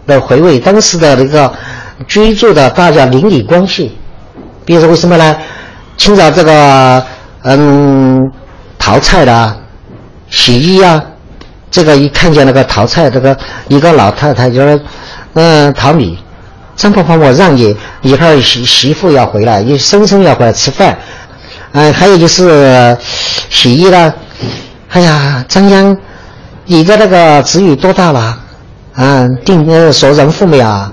[0.08, 1.54] 来回味当时的那个
[2.08, 3.96] 居住的大家邻里关系。
[4.66, 5.36] 比如说为什么呢？
[5.98, 7.06] 清朝这个
[7.44, 8.20] 嗯
[8.80, 9.56] 淘菜的、
[10.32, 11.04] 洗衣啊。
[11.74, 13.36] 这个一看见那个淘菜，这个
[13.68, 14.80] 一个老太太就说，
[15.34, 16.20] 嗯，淘米，
[16.76, 20.96] 张婆婆，我让你一会儿媳媳妇要回来，你生生要回来吃饭，
[21.72, 22.96] 嗯，还有就是
[23.50, 24.14] 洗衣了，
[24.90, 25.98] 哎呀，张江，
[26.66, 28.38] 你的那个子女多大了？
[28.94, 30.92] 啊，定呃说人父没有？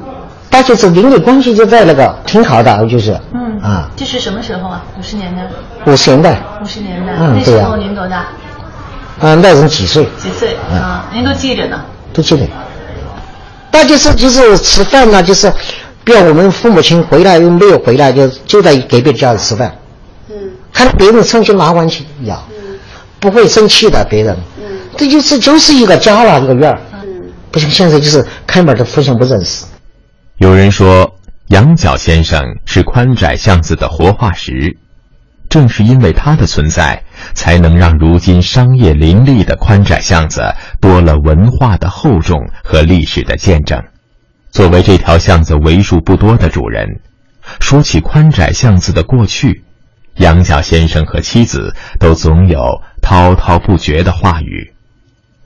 [0.48, 4.82] 大家是邻里关系就在那个挺好的，就是嗯啊，这是什么时候啊？
[4.98, 5.42] 五十年代。
[5.84, 8.24] 五十年代，五十年代，嗯那时候您多大？
[8.32, 8.49] 嗯，
[9.20, 10.04] 那人几岁？
[10.18, 11.10] 几岁嗯啊？
[11.12, 11.84] 您都记着呢。
[12.12, 12.46] 都记得。
[13.72, 15.52] 那就是就是吃饭呢，就是，
[16.04, 19.74] 比如我们父母亲回来又没有回来，就就在隔壁家里吃饭。
[20.30, 20.36] 嗯
[20.72, 22.42] 看到别人上去拿碗去要，
[23.18, 24.36] 不会生气的别人。
[24.58, 24.64] 嗯
[24.96, 26.80] 这就是就是一个家了，一个院儿。
[27.50, 29.64] 不像现在就是开门都互相不认识。
[30.38, 31.14] 有人说，
[31.48, 34.76] 羊角先生是宽窄巷子的活化石，
[35.48, 37.02] 正是因为他的存在，
[37.34, 43.82] 才能让如今商业林立的宽窄巷子多了文化的厚重和历史的见证。
[44.50, 47.00] 作为这条巷子为数不多的主人，
[47.60, 49.64] 说起宽窄巷子的过去，
[50.16, 54.74] 杨角先生和妻子都总有滔滔不绝的话语。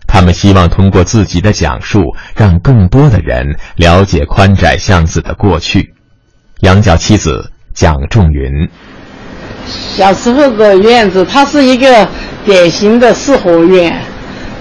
[0.06, 5.94] 他们希望通过自己的讲述，让更多的人了解宽窄巷子的过去。
[6.60, 8.70] 杨角妻子蒋仲云，
[9.96, 12.07] 小时候的院子，它是一个
[12.44, 14.00] 典型的四合院，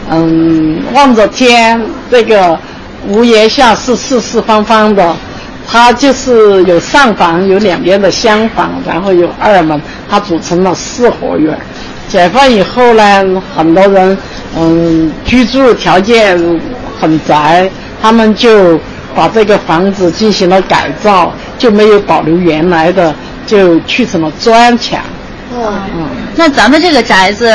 [0.10, 2.58] 嗯，望着天，这个
[3.08, 5.16] 屋檐下是四四方方的，
[5.68, 11.58] 它就是有上房，有两边的厢房，然后有二门，它组成了四合院。
[12.10, 14.16] 解放以后呢，很多人
[14.56, 16.38] 嗯居住条件
[17.00, 17.70] 很窄，
[18.02, 18.80] 他们就
[19.16, 25.00] 把这个房子进行了改造，就没有保留原来的，就去成了砖墙。
[25.56, 25.74] 哦，
[26.36, 27.48] 那咱们这个宅子，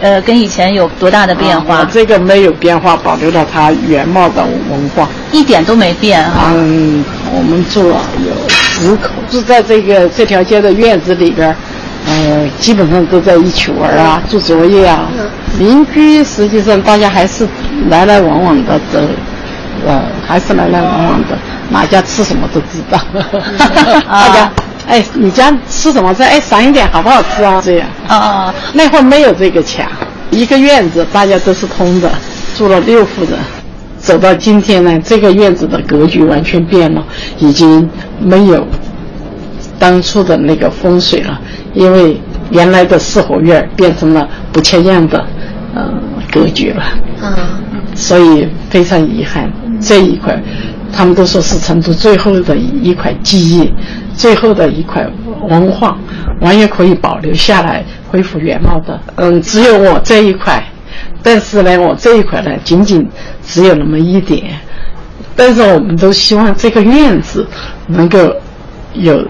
[0.00, 1.76] 呃，跟以前有多大的变化？
[1.78, 6.52] 啊这个没有变化，保留了它原貌的文化，一点都没变啊。
[6.54, 11.56] 嗯，我们住了有十口，住在这个这条街的院子里边，
[12.06, 15.08] 呃，基本上都在一起玩啊，做作业啊。
[15.58, 17.48] 邻居实际上大家还是
[17.88, 19.08] 来来往往的，的，
[19.86, 21.36] 呃，还是来来往往的，
[21.70, 23.00] 哪家吃什么都知道。
[24.06, 24.52] 大家，
[24.88, 26.24] 哎，你家吃什么菜？
[26.30, 27.60] 哎，赏一点好不好吃啊？
[27.62, 27.86] 这样。
[28.08, 28.54] 啊啊！
[28.72, 29.86] 那会儿没有这个墙，
[30.30, 32.10] 一个院子大家都是通的，
[32.56, 33.38] 住了六户人。
[33.98, 37.04] 走到今天呢，这个院子的格局完全变了，
[37.38, 38.66] 已经没有
[39.78, 41.38] 当初的那个风水了，
[41.74, 42.18] 因为
[42.50, 45.22] 原来的四合院变成了不切样的
[45.74, 45.92] 呃
[46.32, 46.82] 格局了。
[47.22, 47.34] 嗯，
[47.94, 50.40] 所以非常遗憾这一块，
[50.92, 53.72] 他们都说是成都最后的一块记忆，
[54.14, 55.06] 最后的一块
[55.48, 55.96] 文化，
[56.40, 59.00] 完全可以保留下来，恢复原貌的。
[59.16, 60.62] 嗯，只有我这一块，
[61.22, 63.08] 但是呢，我这一块呢，仅仅
[63.44, 64.58] 只有那么一点。
[65.36, 67.46] 但是我们都希望这个院子
[67.86, 68.18] 能够
[68.94, 69.24] 有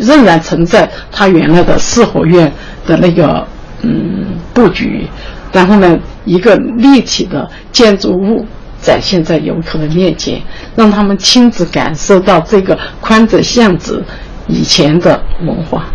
[0.00, 2.52] 仍然存在它原来的四合院
[2.84, 3.46] 的那个
[3.82, 5.06] 嗯布局，
[5.52, 8.44] 然后呢，一个立体的建筑物
[8.86, 10.40] 展现在游客的面前，
[10.76, 14.04] 让他们亲自感受到这个宽窄巷子
[14.46, 15.86] 以前的文化，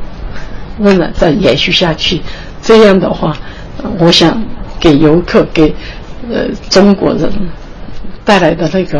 [0.77, 2.21] 为了再延续下去。
[2.61, 3.37] 这样的话，
[3.97, 4.45] 我想
[4.77, 5.73] 给游客、给
[6.29, 7.31] 呃中国人
[8.25, 8.99] 带来的那个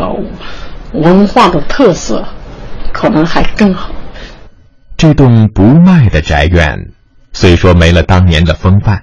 [0.94, 2.24] 文化的特色，
[2.94, 3.90] 可能还更好。
[4.96, 6.78] 这栋不卖的宅院，
[7.34, 9.02] 虽说没了当年的风范，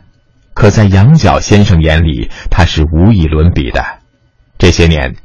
[0.55, 3.98] 可在羊角先生眼里，它是无以伦比的。
[4.59, 5.15] 这些年，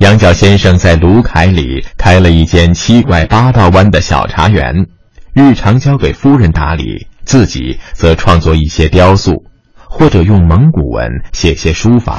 [0.00, 4.88] 羊角先生在卢凯里开了一间七拐八道弯的小茶园，
[5.32, 9.44] 日常交给夫人打理，自己则创作一些雕塑，
[9.76, 12.18] 或者用蒙古文写些书法。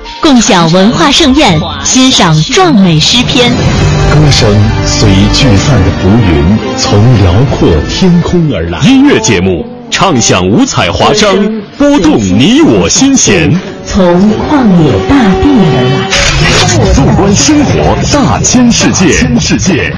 [0.21, 3.51] 共享文化盛宴，欣赏壮美诗篇。
[3.51, 4.47] 歌声
[4.85, 8.79] 随聚散的浮云，从辽阔天空而来。
[8.81, 11.35] 音乐节目畅享五彩华章，
[11.77, 13.51] 拨动你我心弦。
[13.85, 16.93] 从旷野大地而来。
[16.93, 19.91] 纵观生活大千世界，世界。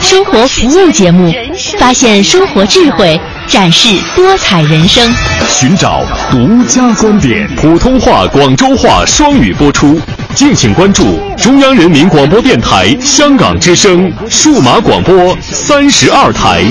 [0.00, 1.32] 生活服务节目，
[1.78, 5.08] 发现生活智慧，展示多彩人生，
[5.48, 7.48] 寻找独家观点。
[7.56, 10.00] 普通话、广州话双语播出，
[10.34, 16.64] 敬请关注中央人民广播电台香港之声数码广播三十二台。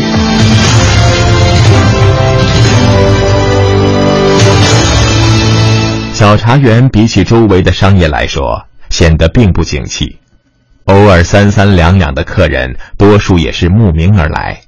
[6.13, 10.19] 小茶园比起周围的商业来说，显得并不景气。
[10.85, 14.61] 偶尔三三两两的客人，多数也是慕名而来，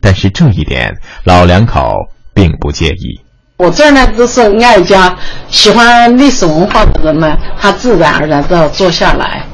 [0.00, 1.92] 但是这一点老两口
[2.34, 3.20] 并不介意。
[3.58, 5.14] 我这儿呢都是爱家，
[5.48, 9.44] 喜欢历史文化的人呢，他自然而然都要坐下来。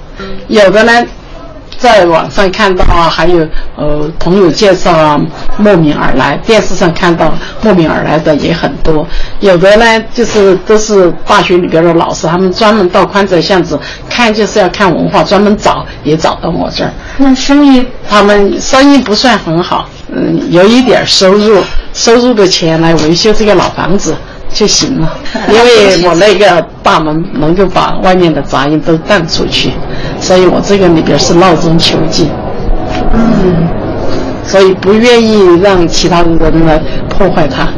[0.48, 0.92] 有的呢。
[1.78, 5.20] 在网上看到啊，还有呃朋友介绍啊，
[5.58, 7.30] 慕名而来；电视上看到
[7.60, 9.06] 慕名而来的也很多。
[9.40, 13.78] 有的呢，就是都是大学里边的老师，他们专门到宽窄巷子
[14.08, 16.90] 看，就是要看文化，专门找也找到我这儿。
[17.18, 24.14] 那生意他们生意不算很好，嗯，有一点收入，收入的钱来维修这个老房子。
[24.52, 25.18] 就行了，
[25.50, 29.72] 因为我那个大门能够把外面的杂音都荡出去，
[30.20, 32.30] 所以我这个里边是闹中求静，
[33.12, 33.68] 嗯，
[34.46, 37.68] 所以不愿意让其他的人来破坏它，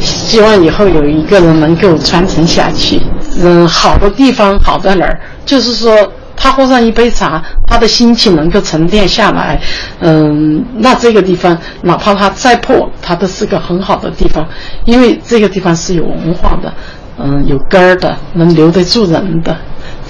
[0.00, 3.00] 希望以后有一个人能够传承下去。
[3.40, 5.20] 嗯，好的地方好在哪儿？
[5.44, 5.94] 就是说。
[6.40, 9.60] 他喝上一杯茶，他的心情能够沉淀下来，
[10.00, 14.46] 嗯，那这个地方哪怕它再破，它都是个很好的地方，
[14.84, 16.72] 因为这个地方是有文化的，
[17.18, 19.56] 嗯，有根儿的，能留得住人的，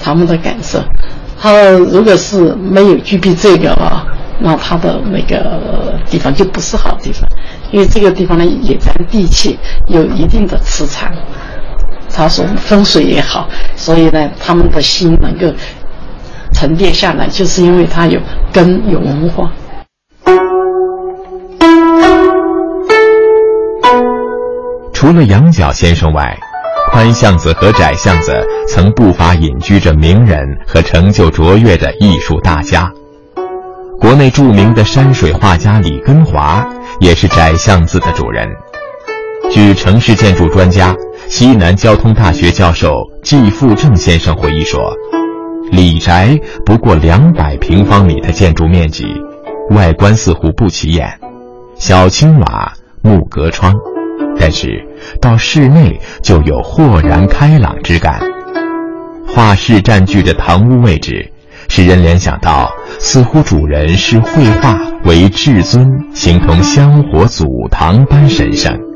[0.01, 0.79] 他们的感受。
[1.41, 4.05] 他如果是没有具备这个啊，
[4.39, 7.27] 那他的那个地方就不是好地方，
[7.71, 11.11] 因为这个地方呢也占地气，有一定的磁场，
[12.13, 15.51] 他说风水也好，所以呢，他们的心能够。
[16.59, 18.19] 沉淀下来，就是因为它有
[18.51, 19.49] 根有文化。
[24.91, 26.37] 除了羊角先生外，
[26.91, 28.33] 宽巷子和窄巷子
[28.67, 32.91] 曾不乏隐居着名人和成就卓越的艺术大家。
[33.97, 36.67] 国内著名的山水画家李根华
[36.99, 38.45] 也是窄巷子的主人。
[39.49, 40.93] 据城市建筑专家、
[41.29, 42.91] 西南交通大学教授
[43.23, 44.81] 季富正先生回忆说。
[45.71, 49.05] 李宅不过两百平方米的建筑面积，
[49.71, 51.19] 外观似乎不起眼，
[51.75, 53.73] 小青瓦、木格窗，
[54.39, 54.83] 但是
[55.21, 58.19] 到室内就有豁然开朗之感。
[59.27, 61.31] 画室占据着堂屋位置，
[61.67, 68.88] 使人联想到似乎主人视绘画为至尊，形同香火祖堂般神圣。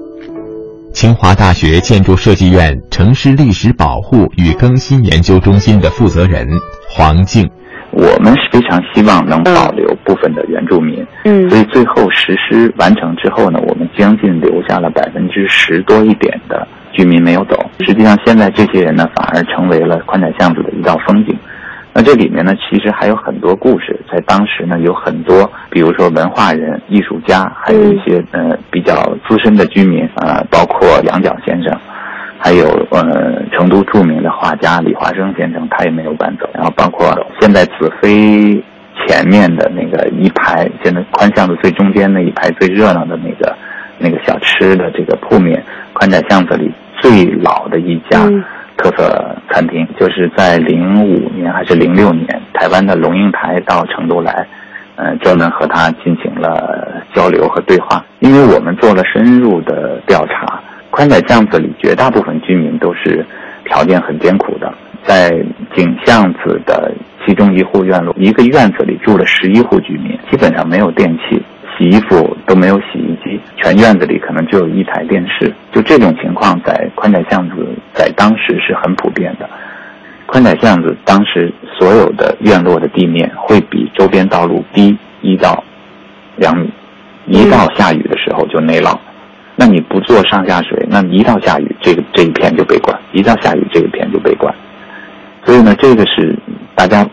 [0.93, 6.47] 清华大学建筑设计院城市历史保护与更新研究中心的负责人
[6.87, 7.49] 黄静，
[7.91, 17.59] 我们是非常希望能保留部分的原住民，嗯，所以最后实施完成之后呢，我们将近留下了百分之十多一点的居民没有走。
[17.79, 21.35] 实际上，现在这些人呢，反而成为了宽窄巷子的一道风景。
[21.95, 23.99] 那这里面呢，其实还有很多故事。
[24.11, 28.95] 在当时呢，有很多，比如说文化人、艺术家，还有一些呃比较
[29.27, 31.71] 资深的居民啊，包括杨角先生，
[32.39, 36.49] 还有呃成都著名的画家李华生先生，他也没有搬走。
[36.55, 38.59] 然后包括现在子飞
[39.05, 43.55] 前面的那个一排，现在宽巷子最中间那一排最热闹的那个
[43.99, 48.27] 那个小吃的这个铺面，宽窄巷子里最老的一家。
[48.83, 54.45] 特色餐厅就是在零五年还是零六年，台湾的龙应台到成都来，
[54.97, 58.03] 嗯，专门和他进行了交流和对话。
[58.19, 63.25] 因为我们做了深入的调查，宽窄巷子里绝大部分居民都是
[63.63, 64.73] 条件很艰苦的，
[65.05, 65.29] 在
[65.73, 66.93] 井巷子的
[67.25, 71.41] 其中一户院落，一个院子里住了十一户居民，基本上没有电器。
[71.83, 75.53] 洗衣服都没有洗衣机，全院子里可能只有一台电视。
[75.73, 77.55] 就这种情况，在宽窄巷子
[77.93, 79.49] 在当时是很普遍的。
[80.25, 85.61] 宽窄巷子当时所有的院落的地面会比周边道路低一到
[86.37, 86.71] 两米，
[87.27, 88.97] 一到下雨的时候就内涝。
[89.57, 94.55] 那你不做上下水，那一到下雨，这个这一片就被灌；一到下雨，这一片就被灌。
[95.43, 96.33] 所以呢，这个是
[96.75, 97.05] 大家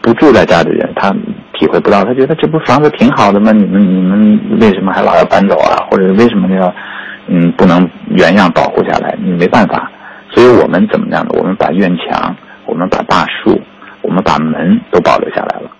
[0.00, 1.14] 不住在家的人，他。
[1.62, 3.52] 体会不到，他觉得这不房子挺好的吗？
[3.52, 5.86] 你们你们为什么还老要搬走啊？
[5.88, 6.74] 或者为什么要
[7.28, 9.16] 嗯不能原样保护下来？
[9.22, 9.88] 你没办法，
[10.32, 11.30] 所以我们怎么样呢？
[11.38, 12.34] 我们把院墙，
[12.66, 13.60] 我们把大树，
[14.02, 15.70] 我们把门都保留下来了。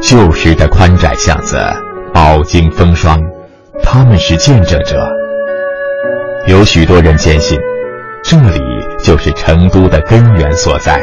[0.00, 1.58] 旧时的宽窄巷子，
[2.14, 3.20] 饱经风霜，
[3.82, 5.06] 他们是见证者。
[6.46, 7.58] 有许多人坚信，
[8.22, 8.85] 这里。
[9.06, 11.00] 就是成都的根源所在，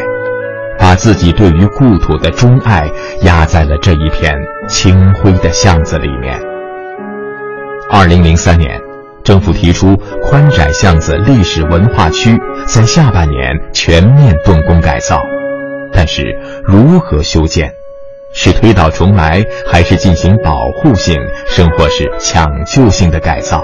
[0.78, 2.86] 把自己对于故土的钟爱
[3.22, 4.36] 压在了这一片
[4.68, 6.38] 清灰的巷子里面。
[7.89, 8.78] 二零零三年，
[9.24, 12.38] 政府提出宽窄巷子历史文化区
[12.68, 15.24] 在下半年全面动工改造，
[15.93, 17.72] 但是如何修建？
[18.34, 23.64] 是推倒重来，还是进行保护性，甚或是抢救性的改造？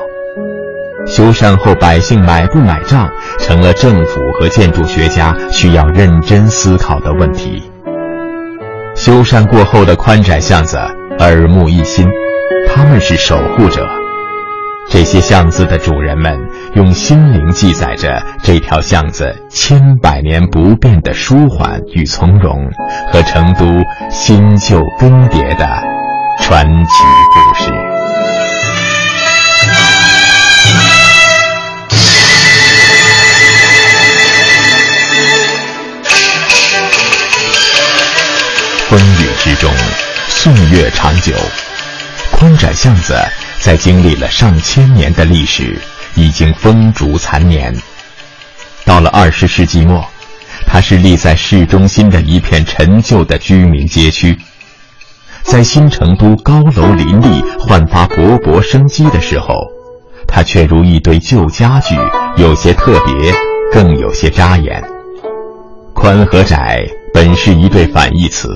[1.08, 7.64] 修缮后，百姓买不买账，成了政府和建筑学家需要认真思考的问题。
[8.96, 10.78] 修缮过后的宽窄巷子，
[11.20, 12.08] 耳目一新，
[12.68, 13.88] 他们是守护者。
[14.90, 16.36] 这些巷子的主人们，
[16.74, 22.68] 用心灵记载着这条巷子千百年不变的舒缓与从容，
[23.12, 23.66] 和成都
[24.10, 25.66] 新旧更迭的
[26.42, 27.89] 传奇故事。
[38.90, 39.72] 风雨之中，
[40.30, 41.32] 岁月长久。
[42.32, 43.16] 宽窄巷子
[43.60, 45.80] 在经历了上千年的历史，
[46.16, 47.72] 已经风烛残年。
[48.86, 50.04] 到了二十世纪末，
[50.66, 54.36] 它是立在市中心的一片陈旧的居民街区。
[55.44, 59.54] 在新成都高楼林立、焕发勃勃生机的时候，
[60.28, 61.96] 它却如一堆旧家具，
[62.38, 63.32] 有些特别，
[63.72, 64.84] 更有些扎眼。
[65.94, 66.84] 宽和窄
[67.14, 68.50] 本是一对反义词。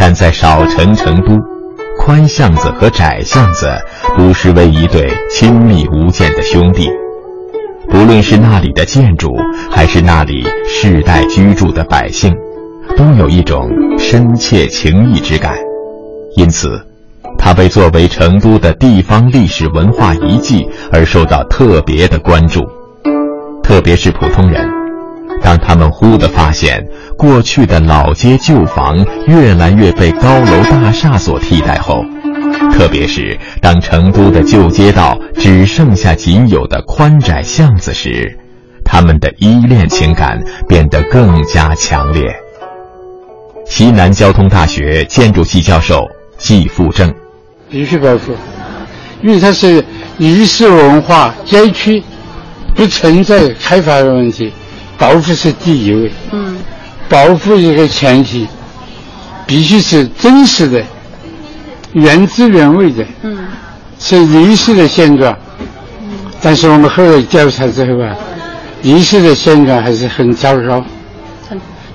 [0.00, 1.36] 但在少城成都，
[1.98, 3.70] 宽巷子和窄巷子
[4.16, 6.88] 不失为一对亲密无间的兄弟。
[7.90, 9.28] 不论是那里的建筑，
[9.70, 12.34] 还是那里世代居住的百姓，
[12.96, 15.54] 都有一种深切情谊之感。
[16.34, 16.80] 因此，
[17.36, 22.62] 它被作为成都的地方历史文化遗迹而受到特别的关注，
[23.62, 24.79] 特别是普通人。
[25.70, 26.84] 他们忽地发现，
[27.16, 32.04] 过去的老街旧房越来越被高楼大厦所替代后，
[32.72, 38.36] 特别是当成都的旧街道只剩下仅有的宽窄巷子时，
[38.84, 42.34] 他们的依恋情感变得更加强烈。
[43.64, 46.04] 西南交通大学建筑系教授
[46.36, 47.14] 季富正：
[47.70, 48.34] 必须保护，
[49.22, 49.84] 因为它是
[50.18, 52.02] 历史文化街区，
[52.74, 54.52] 不存在开发的问题。
[55.00, 56.58] 保护是第一位，嗯，
[57.08, 58.46] 保护一个前提，
[59.46, 60.80] 必须是真实的、
[61.94, 63.48] 原汁原味的，嗯，
[63.98, 65.32] 是历史的现状。
[65.32, 68.14] 嗯但是我们后来调查之后啊，
[68.82, 70.82] 历史的现状还是很糟糕，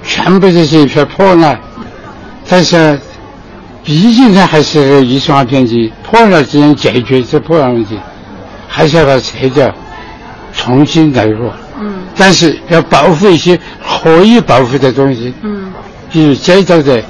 [0.03, 1.59] 全部这是一片破烂。
[2.47, 2.99] 但是，
[3.83, 7.99] 毕竟它还是个艺术化片区，破烂只能解决这破烂问题，
[8.67, 9.73] 还是要把它拆掉，
[10.53, 11.51] 重新来过。
[12.15, 13.59] 嗯，但是要保护一些
[14.03, 15.71] 可以保护的东西，嗯，
[16.11, 17.03] 比如街道的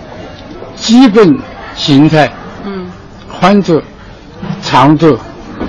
[0.75, 1.37] 基本
[1.75, 2.31] 形态，
[2.65, 2.85] 嗯，
[3.39, 3.81] 宽度、
[4.61, 5.17] 长度，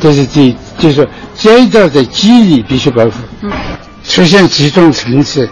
[0.00, 3.12] 这是第，就是说街道的肌理必须保护。
[3.42, 3.50] 嗯，
[4.04, 5.48] 出现几种层次，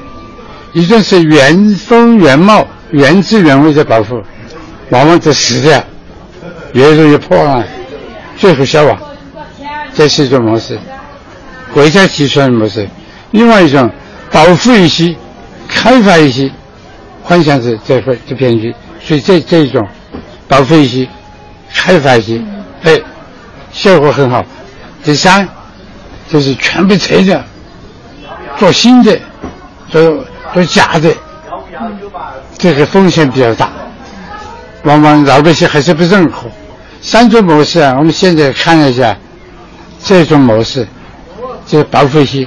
[0.72, 4.20] 一种是原封原貌、原汁原味的保护，
[4.90, 5.82] 往往都死掉，
[6.72, 7.66] 越容易破烂，
[8.36, 8.98] 最后消亡，
[9.92, 10.78] 这是一种模式，
[11.72, 12.88] 国家提出来的模式。
[13.34, 13.90] 另外一种，
[14.30, 15.12] 保护一些，
[15.66, 16.48] 开发一些，
[17.24, 18.72] 幻想是这块这片区，
[19.02, 19.84] 所以这这一种，
[20.46, 21.08] 保护一些，
[21.74, 22.40] 开发一些，
[22.84, 22.96] 哎，
[23.72, 24.40] 效果很好。
[25.02, 25.48] 第三，
[26.30, 27.42] 就是全部拆掉，
[28.56, 29.18] 做新的，
[29.90, 31.12] 做做假的，
[32.56, 33.68] 这个风险比较大，
[34.84, 36.42] 往往老百姓还是不认可。
[37.02, 39.16] 三种模式啊，我们现在看一下，
[40.04, 40.86] 这种模式，
[41.66, 42.46] 就保护一些。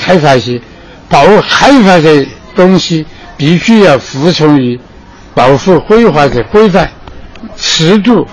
[0.00, 0.60] 开发一些
[1.08, 3.04] 保护开发的东西，
[3.36, 4.78] 必须要服从于
[5.34, 6.88] 保护规划的规范
[7.56, 8.26] 尺度，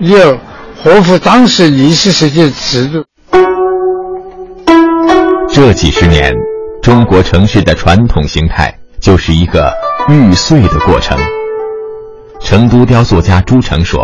[0.00, 0.38] 要
[0.82, 3.04] 合乎当时历史时期的尺度。
[5.48, 6.32] 这几十年，
[6.82, 9.72] 中国城市的传统形态就是一个
[10.08, 11.18] 玉碎的过程。
[12.40, 14.02] 成都雕塑家朱成说：“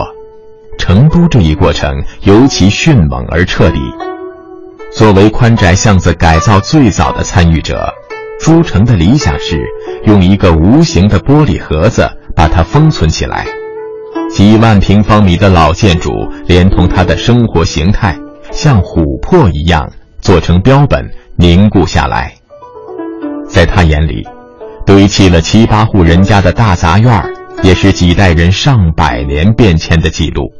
[0.79, 1.91] 成都这一过程
[2.23, 3.79] 尤其迅猛而彻底。”
[4.95, 7.89] 作为宽窄巷子改造最早的参与者，
[8.41, 9.61] 朱成的理想是
[10.05, 13.47] 用一个无形的玻璃盒子把它封存起来。
[14.31, 16.11] 几万平方米的老建筑，
[16.47, 18.19] 连同它的生活形态，
[18.51, 22.35] 像琥珀一样做成标本凝固下来。
[23.49, 24.27] 在他眼里，
[24.85, 27.25] 堆砌了七八户人家的大杂院，
[27.63, 30.53] 也是几代人上百年变迁的记录。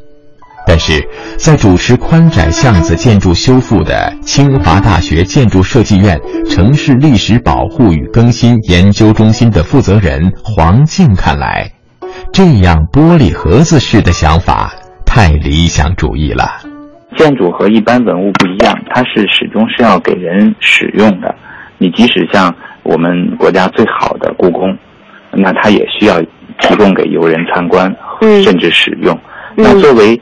[0.69, 1.03] 但是
[1.39, 11.73] 在主持宽窄巷子建筑修复的清华大学建筑设计院城市历史保护与更新研究中心的负责人黄静看来，
[12.35, 14.71] 这样玻璃盒子式的想法
[15.07, 16.45] 太理想主义了。
[17.17, 21.35] 建筑和一般文物不一样，它是始终是要给人使用的。
[21.79, 24.77] 你即使像我们国家最好的故宫，
[25.33, 26.21] 那它也需要
[26.61, 27.91] 提供给游人参观，
[28.45, 29.19] 甚至使用。
[29.57, 30.21] 那作为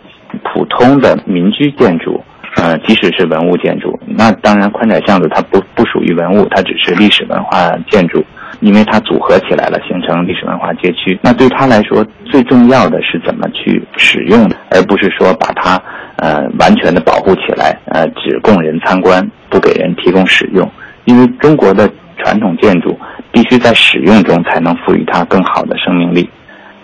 [0.78, 2.22] 通的民居建筑，
[2.56, 8.24] 呃，即使是文物建筑，那当然宽窄巷子它不不属于文物，它只是历史文化建筑，
[8.60, 11.18] 因为它组合起来了，形成历史文化街区。
[11.22, 15.80] 那对他来说，最重要的是怎么去使用，而不是说把它
[16.16, 20.70] 呃完全的保护起来，呃，只供人参观，不给人提供使用。
[21.04, 22.98] 因为中国的传统建筑
[23.30, 26.28] 必须在使用中才能赋予它更好的生命力。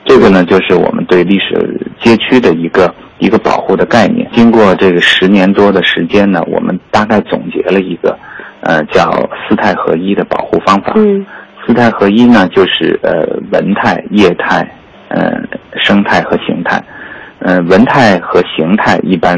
[0.05, 2.93] 这个呢，就是我们对历史街区的一个
[3.23, 4.29] 一个保护的概念。
[4.35, 8.19] 经过这个十年多的时间呢，我们大概总结了一个，
[8.63, 9.13] 呃，叫
[9.49, 10.93] 四态合一的保护方法。
[10.97, 11.25] 嗯，
[11.65, 14.69] 四态合一呢，就是呃文态、业态、
[15.07, 15.41] 呃
[15.77, 16.83] 生态和形态。
[17.39, 19.37] 呃，文态和形态一般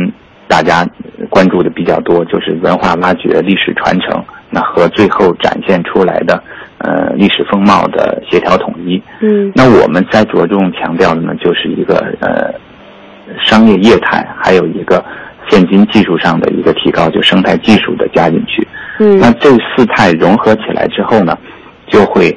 [0.48, 0.86] 大家
[1.28, 6.42] 关注的比较多，就是文化挖掘、历史传承，那和最后展现出来的。
[6.78, 9.02] 呃，历史风貌的协调统一。
[9.20, 12.52] 嗯，那我们在着重强调的呢，就是一个呃
[13.46, 15.04] 商业业态，还有一个
[15.48, 18.66] 现今技术上的一个提高，就生态技术的加进去。
[18.98, 21.36] 嗯，那这四态融合起来之后呢，
[21.88, 22.36] 就会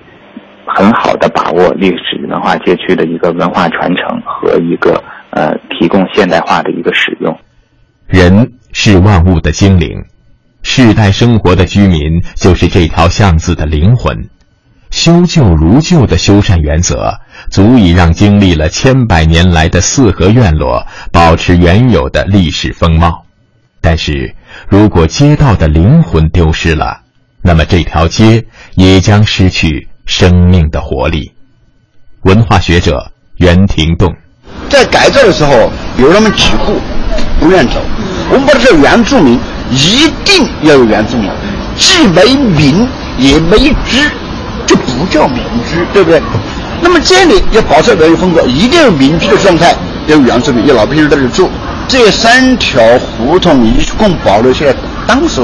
[0.65, 7.38] 很好的把握历史文化街区的一个文化传承和一个呃提供现代化的一个使用。
[8.07, 10.05] 人是万物的精灵，
[10.63, 14.29] 世代生活的居民就是这条巷子的灵魂。
[14.98, 17.20] 修旧如旧的修缮原则，
[17.52, 23.24] 足以让经历了千百年来的四合院落保持原有的历史风貌。
[23.80, 24.34] 但是，
[24.68, 27.02] 如果街道的灵魂丢失了，
[27.43, 28.43] 那么这条街
[28.74, 31.32] 也将失去生命的活力。
[32.24, 34.12] 文化学者袁廷栋，
[34.68, 36.74] 在改造的时候，有那么几户
[37.39, 37.80] 不愿走。
[38.32, 39.39] 我们把它叫原住民，
[39.70, 41.30] 一定要有原住民，
[41.78, 42.88] 既为民
[43.20, 44.10] 也为知。
[44.98, 46.22] 不叫民居，对不对？
[46.82, 49.76] 那么这里要保持原有风格，一定要民居的状态，
[50.08, 51.50] 要有原住民，要老百姓在这里住。
[51.88, 54.76] 这三条胡同一共保留下来，
[55.08, 55.41] 当时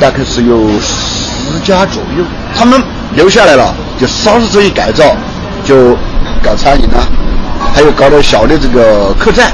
[0.00, 2.24] 大概是有十家左右。
[2.54, 2.82] 他们
[3.14, 5.16] 留下来了，就稍事这一改造，
[5.64, 5.96] 就
[6.42, 7.06] 搞餐饮啊，
[7.72, 9.52] 还有搞点小的这个客栈。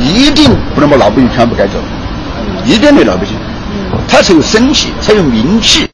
[0.00, 1.74] 一定不能把老百姓全部赶走，
[2.64, 3.36] 一定得老百姓，
[4.08, 5.88] 他才有生气，才有名气。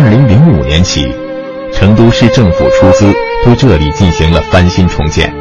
[0.00, 1.12] 二零零五年起，
[1.74, 3.12] 成都市政府出资
[3.44, 5.34] 对这里进行了翻新重建。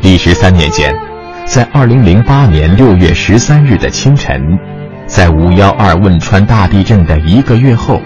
[0.00, 0.92] 历时三年间，
[1.46, 4.42] 在二零零八年六月十三日的清晨，
[5.06, 8.02] 在五幺二汶川大地震的一个月后，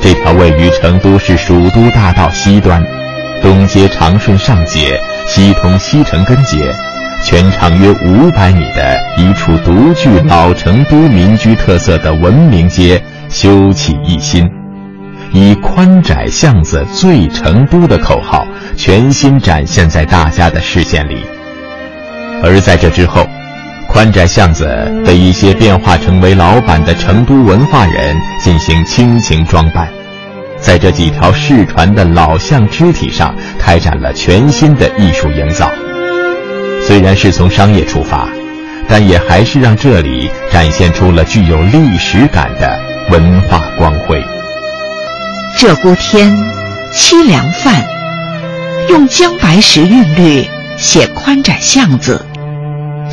[0.00, 2.82] 这条位于成都市蜀都大道西端，
[3.42, 6.72] 东接长顺上街，西通西城根街，
[7.22, 14.63] 全长约五百米的一处独具老成都民居特色的文明街修葺一新。
[15.34, 21.24] 以“宽窄巷子最成都”的口号，全新展现在大家的视线里。
[22.40, 23.26] 而在这之后，
[23.88, 24.64] 宽窄巷子
[25.04, 29.88] 的一些变化成为老板的成都文化人进行倾情装扮，
[30.60, 35.68] 在这几条世传的老巷肢体上开展了全新的艺术营造。
[36.86, 38.28] 虽然是从商业出发，
[38.86, 42.78] 但也还是让这里展现出了具有历史感的
[43.10, 44.22] 文化光辉。
[45.56, 46.36] 鹧鸪天，
[46.92, 47.84] 凄凉饭，
[48.88, 50.44] 用姜白石韵律
[50.76, 52.26] 写宽窄巷子，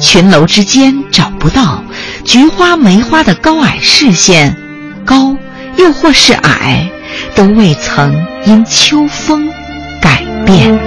[0.01, 1.83] 群楼之间找不到
[2.25, 4.55] 菊花梅花的高矮视线，
[5.05, 5.37] 高
[5.77, 6.89] 又或是矮，
[7.35, 8.11] 都未曾
[8.45, 9.47] 因秋风
[10.01, 10.77] 改变。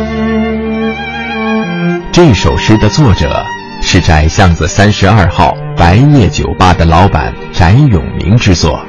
[2.12, 3.44] 这首诗的作者
[3.80, 8.84] 是窄巷子三十二号白夜酒吧的老板翟永明之作。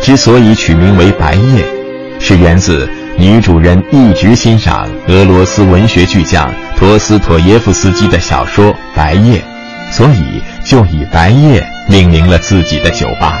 [0.00, 1.64] 之所以取名为《白夜》，
[2.20, 2.88] 是源自
[3.18, 9.38] 女主人一直欣赏俄罗斯文学巨匠陀思妥耶夫斯基的小说《白夜》，
[9.92, 13.36] 所以就以《白夜》命名了自己的酒吧。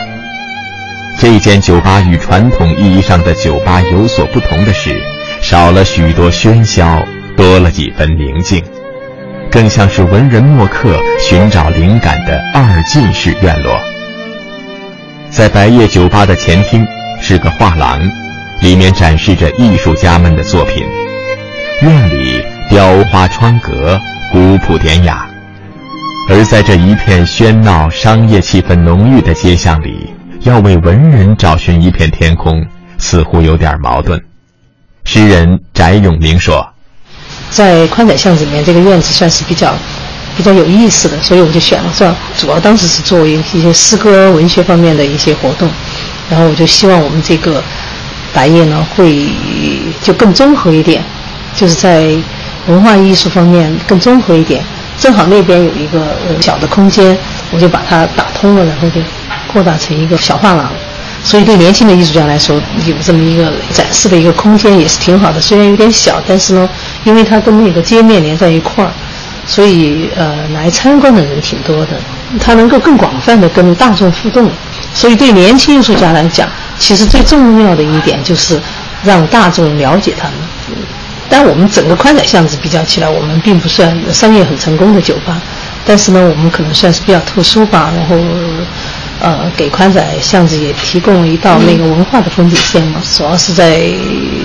[1.18, 5.00] 这间酒吧与传统意义上的酒吧有所不同的是，
[5.40, 7.02] 少了许多喧嚣，
[7.36, 8.62] 多了几分宁静，
[9.50, 13.95] 更像是文人墨客寻找灵感的二进式院落。
[15.30, 16.86] 在白夜酒吧的前厅
[17.20, 18.00] 是个画廊，
[18.60, 20.84] 里面展示着艺术家们的作品。
[21.82, 23.98] 院里雕花窗格，
[24.32, 25.28] 古朴典雅。
[26.28, 32.64] 而在这一片喧闹、商业气氛浓郁的街巷里，要为文人找寻一片天空，
[32.98, 34.20] 似乎有点矛盾。
[35.04, 36.66] 诗人翟永明说
[37.50, 39.72] ：“在宽窄巷子里面，这个院子算是比较
[40.36, 42.14] 比较有意思的，所以我就选了这。
[42.36, 45.68] 主要当时是作为一些诗歌、文学方面的一些活动，
[46.30, 47.62] 然后我就希望我们这个
[48.32, 49.26] 白夜呢，会
[50.02, 51.02] 就更综合一点。”
[51.56, 52.14] 就是在
[52.66, 54.62] 文化艺术方面更综合一点，
[54.98, 57.16] 正好那边有一个小的空间，
[57.50, 59.00] 我就把它打通了，然后就
[59.50, 60.70] 扩大成一个小画廊。
[61.24, 65.40] 所以对年轻的艺术家来说，有这么一个展示的一个空间也是挺好的。
[65.40, 66.68] 虽然有点小，但是呢，
[67.04, 68.92] 因为它跟那个街面连在一块儿，
[69.46, 71.92] 所以呃来参观的人挺多的。
[72.40, 74.50] 他能够更广泛的跟大众互动，
[74.92, 78.60] 所以对年轻艺术家来讲，其实最重要的一点就是
[79.04, 80.34] 让大众了解他们。
[81.28, 85.40] 但我们整个宽窄巷子比较起来，我们并不算商业很成功的酒吧，
[85.84, 87.92] 但是呢，我们可能算是比较特殊吧。
[87.96, 88.16] 然后，
[89.20, 93.92] 呃，给宽窄巷子也提供了一道那个文化的风景线嘛，主要是在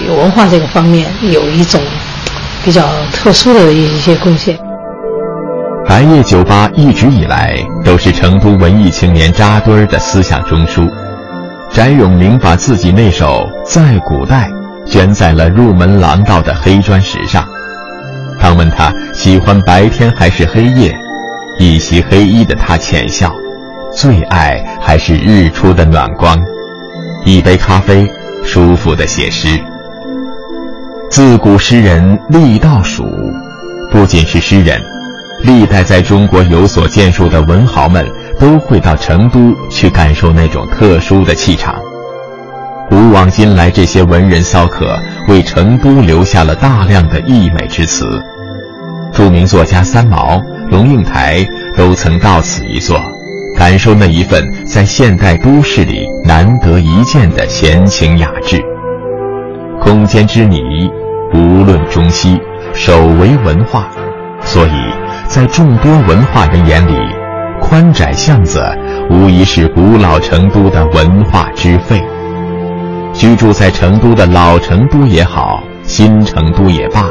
[0.07, 1.81] 文化这个方面有一种
[2.63, 4.57] 比较特殊的一些贡献。
[5.91, 10.89] 白夜酒吧一直以来都是成都文艺青年扎堆儿的思想中枢。
[11.69, 14.47] 翟永明把自己那首《在古代》。
[14.89, 17.45] 卷在了入门廊道的黑砖石上。
[18.39, 20.97] 当问他喜欢白天还是黑夜，
[21.59, 23.29] 一袭黑衣的他浅笑，
[23.93, 26.41] 最爱还是日出的暖光。
[27.25, 28.09] 一杯咖啡，
[28.45, 29.59] 舒服的写诗。
[31.09, 33.05] 自古诗人历道蜀，
[33.91, 34.81] 不仅是诗人，
[35.43, 38.07] 历代在中国有所建树的文豪们
[38.39, 41.75] 都会到成都去感受那种特殊的气场。
[42.89, 48.05] 古往今来，这些文人骚客为成都留下了大量的溢美之词。
[49.13, 52.99] 著名作家三毛、龙应台都曾到此一坐，
[53.57, 58.61] 感受那一份在现代都市里难得一见的闲情雅致。
[59.81, 60.59] 空间之谜，
[61.33, 62.39] 无论中西，
[62.73, 63.87] 首为文化。
[64.43, 64.71] 所以
[65.31, 66.93] 在众多文化人眼里，
[67.61, 68.61] 宽窄巷子
[69.09, 72.03] 无疑是古老成都的文化之肺。
[73.13, 77.05] 居住在成都的老成都也好，新成都也罢，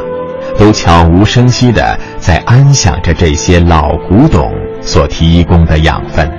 [0.55, 6.31] 都悄无声息地在安享着这些老古董所提供的养分。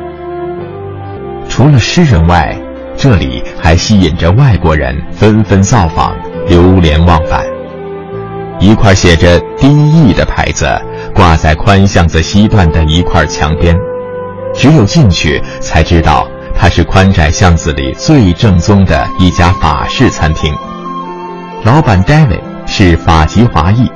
[1.48, 2.56] 除了诗人外，
[2.96, 6.14] 这里还吸引着外国人纷纷造访、
[6.46, 7.44] 流连忘返。
[8.62, 10.64] 一块写着“低 E” ”的牌子
[11.12, 13.76] 挂在宽巷子西段的一块墙边，
[14.54, 16.28] 只有进去才知道。
[16.54, 20.54] 它是宽窄巷子里最正宗的一家法式餐厅，
[21.64, 23.90] 老板 David 是法籍华裔。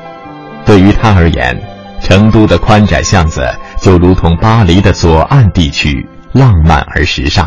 [0.64, 1.56] 对于他而言，
[2.00, 3.46] 成都的宽窄巷子
[3.80, 7.46] 就如同巴黎的左岸地区，浪漫而时尚。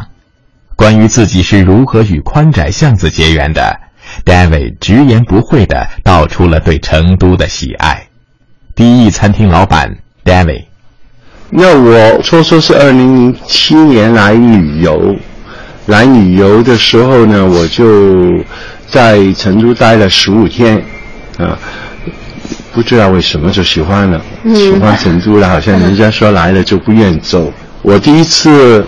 [0.77, 3.77] 关于自己是如何与宽窄巷子结缘的
[4.25, 8.07] ，David 直言不讳地道出了对成都的喜爱。
[8.75, 10.65] 第一餐厅老板 David。
[11.49, 15.15] 那我说说是二零零七年来旅游，
[15.87, 18.37] 来旅游的时候呢，我就
[18.87, 20.77] 在成都待了十五天，
[21.39, 21.57] 啊，
[22.71, 24.21] 不知道为什么就喜欢了，
[24.53, 27.51] 喜欢成都了，好像人家说来了就不愿走。
[27.81, 28.85] 我第一次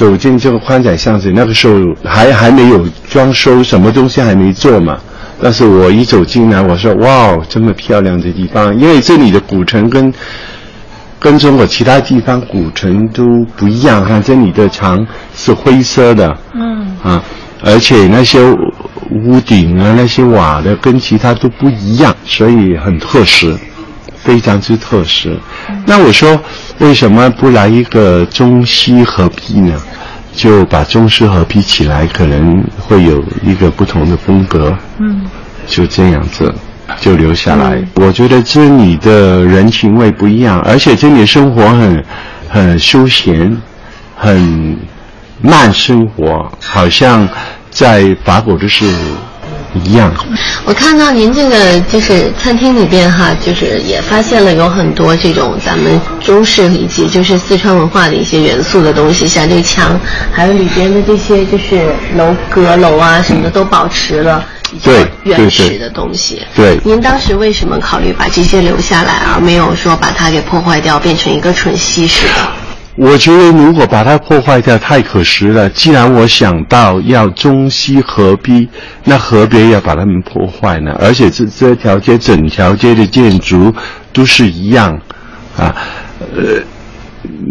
[0.00, 4.98] 走进这个宽窄巷子，那个时候还还没有装修，什么东西还没做嘛。
[5.42, 10.10] 但是我一走进来，我说哇，这么漂亮的地方，因为这里的古城跟。
[11.22, 17.22] 跟中国其他地方古城都不一样哈，这里的墙是灰色的，嗯，啊，
[17.62, 18.40] 而且那些
[19.10, 23.54] 屋顶啊、那些瓦的跟其他都不一样，所以很特殊，
[24.24, 25.28] 非常之特殊。
[25.84, 26.40] 那我说
[26.80, 29.80] 为什么不来一个中西合璧呢？
[30.34, 35.22] 就把中西合璧起来，可能会有一个不同的风格，嗯，
[35.66, 36.52] 就这样子。
[37.00, 37.80] 就留下来。
[37.94, 42.04] 我觉得这里的人情味不一样，而且这里生活很
[42.48, 43.56] 很休闲，
[44.16, 44.76] 很
[45.40, 47.28] 慢生活，好像
[47.70, 48.92] 在法国的是
[49.84, 50.12] 一样。
[50.64, 59.98] 我看到您这个就是餐厅里边哈，就是也发现了有很多这种咱们中式以及就是四川文化的一些元素的东西，像这个墙，
[60.32, 64.44] 还有里边的这些就是楼阁楼啊什么的都保持了。
[64.84, 66.40] 对原始的东西。
[66.54, 72.34] 对，您当时为什么考虑把这些留下来，而没有说把它给破坏掉，变成一个纯西式的？
[73.02, 75.66] 我觉得如果把它破坏掉，太可惜了。
[75.70, 78.68] 既然我想到要中西合璧，
[79.04, 80.94] 那何必要把它们破坏呢？
[81.00, 83.74] 而且这这条街整条街的建筑
[84.12, 85.00] 都是一样，
[85.56, 85.74] 啊，
[86.36, 86.62] 呃。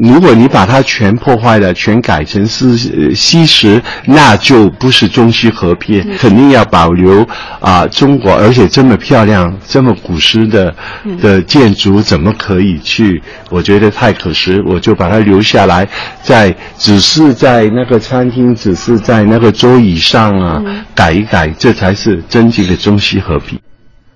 [0.02, 6.02] 如果你把它全破坏了，全改成是西石，那就不是中西合璧。
[6.18, 7.28] 肯定要保留
[7.60, 10.76] 啊，中国，而且这么漂亮、这么古诗的
[11.22, 13.22] 的建筑，怎么可以去？
[13.50, 15.88] 我觉得太可惜，我就把它留下来，
[16.24, 20.64] 在只是在那个餐厅，只是在那个桌椅上啊
[20.96, 23.60] 改一改，这才是真正的中西合璧。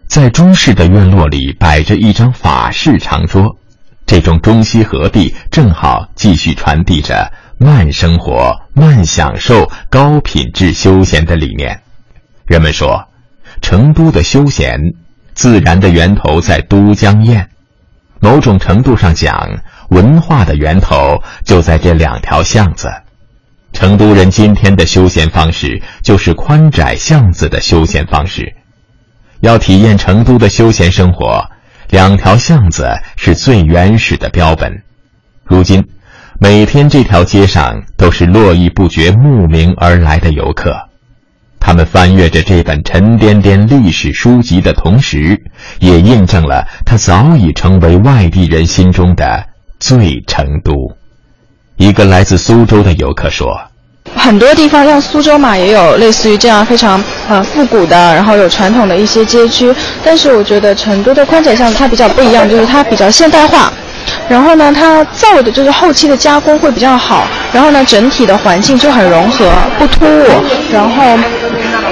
[0.07, 3.57] 在中式的院落里摆着一张法式长桌。
[4.13, 11.81] 这种中西合璧，正好继续传递着慢生活、慢享受、高品质休闲的理念。
[12.45, 13.07] 人们说，
[13.59, 14.79] 成都的休闲，
[15.33, 17.47] 自然的源头在都江堰。
[18.19, 22.91] 某种程度上讲，文化的源头就在这两条巷子。
[23.71, 28.57] 成都人今天的休闲方式，就是宽窄巷子的休闲方式。
[29.39, 31.49] 要体验成都的休闲生活。
[31.93, 34.81] 两条巷子是最原始的标本，
[35.45, 35.89] 如今，
[36.39, 40.89] 每天这条街上都是络绎不绝慕名而来的游客，
[41.59, 45.43] 他们翻阅着这本沉甸甸历史书籍的同时，
[45.81, 50.73] 也印证了它早已成为外地人心中的最成都。
[51.75, 53.69] 一个来自苏州的游客说。
[54.15, 59.73] 很多地方像苏州嘛，也有类似于这样非常呃复古的，然后有传统的一些街区。
[60.03, 63.71] 但是我觉得成都的宽窄巷子它比较不一样，就是它比较现代化。
[64.29, 67.25] 然后呢，它造的就是后期的加工会比较好。
[67.51, 70.25] 然后呢，整体的环境就很融合，不突兀。
[70.71, 71.17] 然后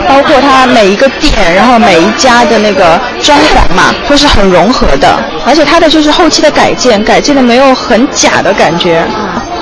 [0.07, 5.07] 包括它每一个店，然后每一家的那个装潢嘛，都是很融合的。
[5.45, 9.03] 而且它的就是后期的改建，改建的没有很假的感觉。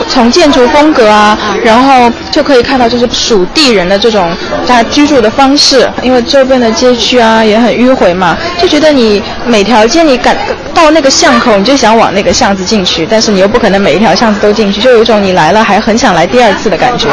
[0.10, 4.36] 从建筑风格啊，然后就可以看到，就是属地人的这种
[4.68, 5.90] 他居住的方式。
[6.02, 10.36] 因为周边的街区啊也很迂回嘛，就觉得你每条街你赶
[10.74, 17.08] 到那个巷口，你就想往那个巷子进去，但是你又不可能每一条巷子都进去，就有一种你来了还很想来第二次的感觉。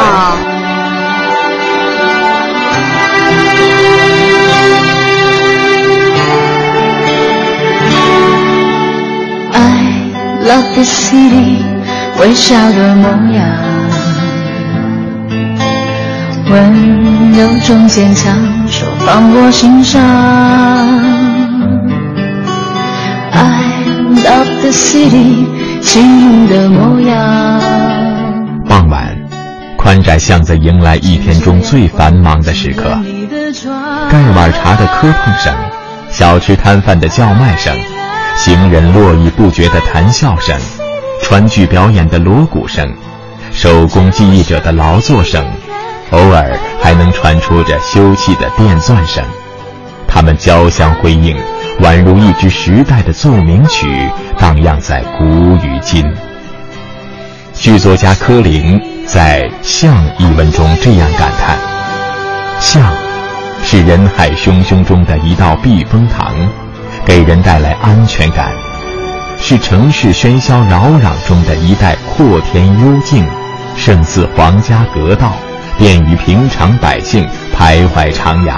[9.53, 10.09] I
[10.43, 11.66] love this city.
[12.19, 13.45] 微笑的模样，
[16.49, 18.33] 温柔中坚强，
[18.67, 20.01] 手放我心上。
[23.31, 23.85] I
[24.23, 25.45] love the city，
[25.83, 27.61] 晴的模样。
[28.67, 29.15] 傍晚，
[29.77, 32.97] 宽窄巷子迎来一天中最繁忙的时刻。
[34.09, 35.53] 盖碗茶的磕碰声，
[36.09, 37.75] 小吃摊贩的叫卖声，
[38.37, 40.55] 行人络绎不绝的谈笑声。
[41.27, 42.89] 川剧表演的锣鼓声，
[43.51, 45.45] 手工技艺者的劳作声，
[46.11, 49.21] 偶尔还能传出着休憩的电钻声，
[50.07, 51.37] 它们交相辉映，
[51.81, 55.25] 宛如一支时代的奏鸣曲，荡漾在古
[55.57, 56.01] 与今。
[57.53, 61.57] 剧作家柯林在《象》一文中这样感叹
[62.61, 62.81] ：“象，
[63.65, 66.33] 是人海汹汹中的一道避风塘，
[67.03, 68.49] 给人带来安全感。”
[69.39, 73.25] 是城市喧嚣扰攘中的一带阔田幽静，
[73.77, 75.31] 胜似皇家阁道，
[75.77, 77.25] 便于平常百姓
[77.55, 78.57] 徘徊徜徉。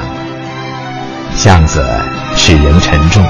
[1.35, 1.85] 巷子
[2.35, 3.23] 使人沉重，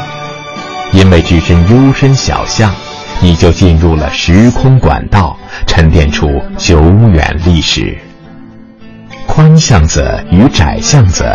[0.93, 2.71] 因为置身幽深小巷，
[3.19, 5.37] 你就进入了时空管道，
[5.67, 6.81] 沉淀出久
[7.13, 7.97] 远历史。
[9.27, 11.25] 宽巷子与窄巷子，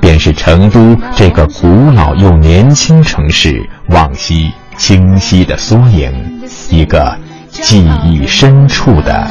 [0.00, 4.50] 便是成都这个古老又年轻城市往昔。
[4.76, 7.16] 清晰的缩影，一个
[7.50, 9.26] 记忆深处的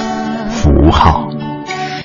[0.49, 1.29] 符号。